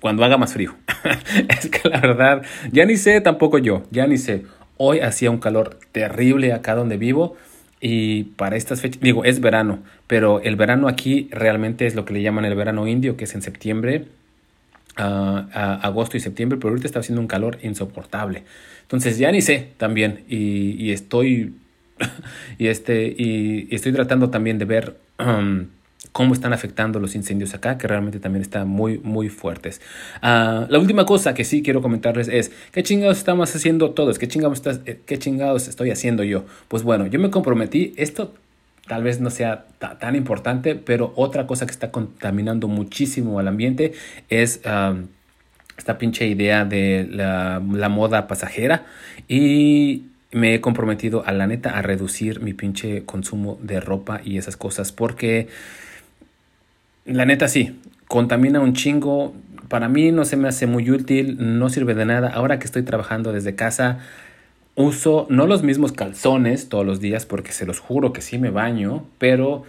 cuando 0.00 0.24
haga 0.24 0.36
más 0.36 0.52
frío. 0.52 0.74
es 1.48 1.68
que 1.68 1.88
la 1.88 2.00
verdad, 2.00 2.42
ya 2.72 2.84
ni 2.84 2.96
sé 2.96 3.20
tampoco 3.20 3.58
yo, 3.58 3.84
ya 3.90 4.06
ni 4.06 4.18
sé. 4.18 4.44
Hoy 4.76 5.00
hacía 5.00 5.30
un 5.30 5.38
calor 5.38 5.78
terrible 5.92 6.52
acá 6.52 6.74
donde 6.74 6.98
vivo 6.98 7.36
y 7.80 8.24
para 8.24 8.56
estas 8.56 8.80
fechas, 8.80 9.00
digo, 9.00 9.24
es 9.24 9.40
verano, 9.40 9.80
pero 10.06 10.40
el 10.40 10.56
verano 10.56 10.88
aquí 10.88 11.28
realmente 11.30 11.86
es 11.86 11.94
lo 11.94 12.04
que 12.04 12.14
le 12.14 12.22
llaman 12.22 12.44
el 12.44 12.54
verano 12.54 12.86
indio, 12.86 13.16
que 13.16 13.24
es 13.24 13.34
en 13.34 13.42
septiembre, 13.42 14.06
a 14.96 15.78
agosto 15.82 16.16
y 16.16 16.20
septiembre, 16.20 16.58
pero 16.58 16.70
ahorita 16.70 16.86
está 16.86 17.00
haciendo 17.00 17.20
un 17.20 17.26
calor 17.26 17.58
insoportable. 17.62 18.44
Entonces 18.82 19.18
ya 19.18 19.30
ni 19.30 19.42
sé 19.42 19.68
también 19.76 20.24
y, 20.28 20.82
y 20.82 20.92
estoy 20.92 21.54
y 22.58 22.68
este 22.68 23.14
y, 23.16 23.68
estoy 23.70 23.92
tratando 23.92 24.30
también 24.30 24.58
de 24.58 24.64
ver 24.64 24.96
um, 25.18 25.66
cómo 26.16 26.32
están 26.32 26.54
afectando 26.54 26.98
los 26.98 27.14
incendios 27.14 27.52
acá, 27.52 27.76
que 27.76 27.86
realmente 27.86 28.20
también 28.20 28.40
están 28.40 28.66
muy, 28.68 28.98
muy 29.00 29.28
fuertes. 29.28 29.82
Uh, 30.22 30.64
la 30.66 30.78
última 30.78 31.04
cosa 31.04 31.34
que 31.34 31.44
sí 31.44 31.62
quiero 31.62 31.82
comentarles 31.82 32.28
es, 32.28 32.52
¿qué 32.72 32.82
chingados 32.82 33.18
estamos 33.18 33.54
haciendo 33.54 33.90
todos? 33.90 34.18
¿Qué 34.18 34.26
chingados, 34.26 34.56
estás, 34.56 34.80
eh, 34.86 34.98
¿Qué 35.04 35.18
chingados 35.18 35.68
estoy 35.68 35.90
haciendo 35.90 36.24
yo? 36.24 36.46
Pues 36.68 36.84
bueno, 36.84 37.06
yo 37.06 37.20
me 37.20 37.28
comprometí, 37.28 37.92
esto 37.98 38.32
tal 38.88 39.02
vez 39.02 39.20
no 39.20 39.28
sea 39.28 39.66
tan 40.00 40.16
importante, 40.16 40.74
pero 40.74 41.12
otra 41.16 41.46
cosa 41.46 41.66
que 41.66 41.72
está 41.72 41.90
contaminando 41.90 42.66
muchísimo 42.66 43.38
al 43.38 43.48
ambiente 43.48 43.92
es 44.30 44.62
esta 45.76 45.98
pinche 45.98 46.26
idea 46.26 46.64
de 46.64 47.06
la, 47.10 47.60
moda 47.90 48.26
pasajera 48.26 48.86
y 49.28 50.04
me 50.32 50.54
he 50.54 50.62
comprometido 50.62 51.26
a 51.26 51.32
la 51.32 51.46
neta 51.46 51.76
a 51.76 51.82
reducir 51.82 52.40
mi 52.40 52.54
pinche 52.54 53.04
consumo 53.04 53.58
de 53.60 53.80
ropa 53.80 54.22
y 54.24 54.38
esas 54.38 54.56
cosas 54.56 54.92
porque 54.92 55.48
la 57.06 57.24
neta 57.24 57.48
sí, 57.48 57.80
contamina 58.08 58.60
un 58.60 58.74
chingo. 58.74 59.34
Para 59.68 59.88
mí 59.88 60.12
no 60.12 60.24
se 60.24 60.36
me 60.36 60.48
hace 60.48 60.66
muy 60.66 60.90
útil, 60.90 61.36
no 61.58 61.68
sirve 61.68 61.94
de 61.94 62.04
nada. 62.04 62.28
Ahora 62.28 62.58
que 62.58 62.66
estoy 62.66 62.82
trabajando 62.82 63.32
desde 63.32 63.54
casa, 63.54 63.98
uso 64.74 65.26
no 65.30 65.46
los 65.46 65.62
mismos 65.62 65.92
calzones 65.92 66.68
todos 66.68 66.86
los 66.86 67.00
días 67.00 67.26
porque 67.26 67.52
se 67.52 67.66
los 67.66 67.80
juro 67.80 68.12
que 68.12 68.20
sí 68.20 68.38
me 68.38 68.50
baño, 68.50 69.04
pero 69.18 69.64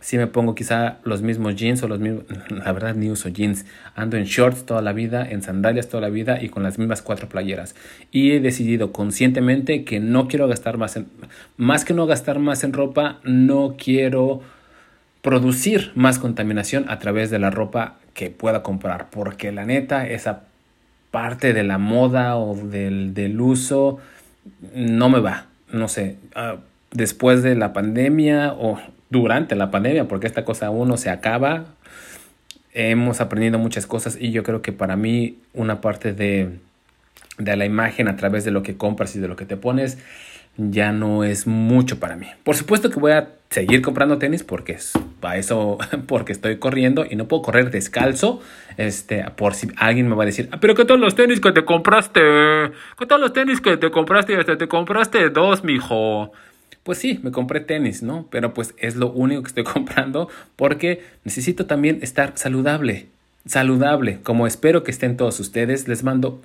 sí 0.00 0.18
me 0.18 0.26
pongo 0.26 0.54
quizá 0.54 0.98
los 1.04 1.22
mismos 1.22 1.56
jeans 1.56 1.82
o 1.82 1.88
los 1.88 2.00
mismos, 2.00 2.24
la 2.48 2.72
verdad 2.72 2.94
ni 2.94 3.10
uso 3.10 3.28
jeans, 3.28 3.66
ando 3.94 4.16
en 4.16 4.24
shorts 4.24 4.64
toda 4.64 4.82
la 4.82 4.92
vida, 4.92 5.28
en 5.28 5.42
sandalias 5.42 5.88
toda 5.88 6.00
la 6.00 6.08
vida 6.08 6.42
y 6.42 6.48
con 6.48 6.62
las 6.62 6.78
mismas 6.78 7.02
cuatro 7.02 7.28
playeras. 7.28 7.74
Y 8.10 8.32
he 8.32 8.40
decidido 8.40 8.92
conscientemente 8.92 9.84
que 9.84 10.00
no 10.00 10.28
quiero 10.28 10.48
gastar 10.48 10.78
más 10.78 10.96
en, 10.96 11.06
más 11.56 11.84
que 11.84 11.94
no 11.94 12.06
gastar 12.06 12.38
más 12.38 12.64
en 12.64 12.72
ropa, 12.72 13.20
no 13.24 13.76
quiero 13.78 14.42
producir 15.26 15.90
más 15.96 16.20
contaminación 16.20 16.88
a 16.88 17.00
través 17.00 17.30
de 17.30 17.40
la 17.40 17.50
ropa 17.50 17.96
que 18.14 18.30
pueda 18.30 18.62
comprar, 18.62 19.10
porque 19.10 19.50
la 19.50 19.64
neta, 19.64 20.06
esa 20.06 20.44
parte 21.10 21.52
de 21.52 21.64
la 21.64 21.78
moda 21.78 22.36
o 22.36 22.54
del, 22.54 23.12
del 23.12 23.40
uso 23.40 23.98
no 24.72 25.08
me 25.08 25.18
va, 25.18 25.46
no 25.72 25.88
sé, 25.88 26.14
ah, 26.36 26.58
después 26.92 27.42
de 27.42 27.56
la 27.56 27.72
pandemia 27.72 28.52
o 28.52 28.78
durante 29.10 29.56
la 29.56 29.72
pandemia, 29.72 30.06
porque 30.06 30.28
esta 30.28 30.44
cosa 30.44 30.66
aún 30.66 30.86
no 30.86 30.96
se 30.96 31.10
acaba, 31.10 31.64
hemos 32.72 33.20
aprendido 33.20 33.58
muchas 33.58 33.88
cosas 33.88 34.16
y 34.20 34.30
yo 34.30 34.44
creo 34.44 34.62
que 34.62 34.70
para 34.70 34.94
mí 34.94 35.38
una 35.54 35.80
parte 35.80 36.12
de, 36.12 36.50
de 37.38 37.56
la 37.56 37.64
imagen 37.64 38.06
a 38.06 38.14
través 38.14 38.44
de 38.44 38.52
lo 38.52 38.62
que 38.62 38.76
compras 38.76 39.16
y 39.16 39.18
de 39.18 39.26
lo 39.26 39.34
que 39.34 39.44
te 39.44 39.56
pones, 39.56 39.98
ya 40.56 40.92
no 40.92 41.24
es 41.24 41.46
mucho 41.46 41.98
para 41.98 42.16
mí. 42.16 42.26
Por 42.44 42.56
supuesto 42.56 42.90
que 42.90 42.98
voy 42.98 43.12
a 43.12 43.28
seguir 43.50 43.82
comprando 43.82 44.18
tenis 44.18 44.42
porque 44.42 44.72
es 44.72 44.92
para 45.20 45.36
eso, 45.36 45.78
porque 46.06 46.32
estoy 46.32 46.58
corriendo 46.58 47.06
y 47.08 47.16
no 47.16 47.28
puedo 47.28 47.42
correr 47.42 47.70
descalzo. 47.70 48.40
Este, 48.76 49.24
por 49.36 49.54
si 49.54 49.68
alguien 49.76 50.08
me 50.08 50.14
va 50.14 50.24
a 50.24 50.26
decir, 50.26 50.48
ah, 50.52 50.58
pero 50.60 50.74
¿qué 50.74 50.84
tal 50.84 51.00
los 51.00 51.14
tenis 51.14 51.40
que 51.40 51.52
te 51.52 51.64
compraste? 51.64 52.20
¿Qué 52.98 53.06
tal 53.06 53.20
los 53.20 53.32
tenis 53.32 53.60
que 53.60 53.76
te 53.76 53.90
compraste? 53.90 54.36
Hasta 54.36 54.56
te 54.56 54.68
compraste 54.68 55.30
dos, 55.30 55.64
mijo. 55.64 56.32
Pues 56.82 56.98
sí, 56.98 57.18
me 57.22 57.32
compré 57.32 57.60
tenis, 57.60 58.02
¿no? 58.02 58.26
Pero 58.30 58.54
pues 58.54 58.74
es 58.78 58.96
lo 58.96 59.10
único 59.10 59.42
que 59.42 59.48
estoy 59.48 59.64
comprando 59.72 60.28
porque 60.56 61.02
necesito 61.24 61.66
también 61.66 61.98
estar 62.02 62.32
saludable. 62.36 63.06
Saludable, 63.46 64.20
como 64.22 64.46
espero 64.46 64.82
que 64.82 64.90
estén 64.90 65.16
todos 65.16 65.38
ustedes. 65.38 65.88
Les 65.88 66.02
mando 66.02 66.40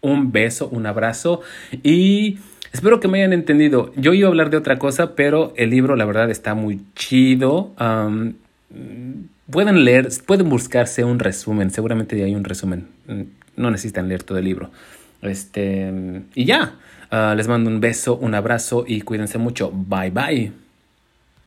un 0.00 0.32
beso, 0.32 0.68
un 0.68 0.86
abrazo 0.86 1.40
y 1.82 2.38
Espero 2.74 2.98
que 2.98 3.06
me 3.06 3.18
hayan 3.18 3.32
entendido. 3.32 3.92
Yo 3.94 4.14
iba 4.14 4.26
a 4.26 4.30
hablar 4.30 4.50
de 4.50 4.56
otra 4.56 4.80
cosa, 4.80 5.14
pero 5.14 5.52
el 5.56 5.70
libro 5.70 5.94
la 5.94 6.04
verdad 6.04 6.28
está 6.28 6.54
muy 6.54 6.80
chido. 6.96 7.72
pueden 9.48 9.84
leer, 9.84 10.08
pueden 10.26 10.48
buscarse 10.48 11.04
un 11.04 11.20
resumen. 11.20 11.70
Seguramente 11.70 12.20
hay 12.24 12.34
un 12.34 12.42
resumen. 12.42 12.88
Mm, 13.06 13.22
no 13.56 13.70
necesitan 13.70 14.08
leer 14.08 14.24
todo 14.24 14.38
el 14.38 14.44
libro. 14.44 14.72
Este, 15.22 16.22
y 16.34 16.46
ya. 16.46 16.74
Ah, 17.12 17.34
les 17.36 17.46
mando 17.46 17.70
un 17.70 17.78
beso, 17.78 18.16
un 18.16 18.34
abrazo 18.34 18.84
y 18.88 19.02
cuídense 19.02 19.38
mucho. 19.38 19.70
Bye 19.70 20.10
bye. 20.10 20.63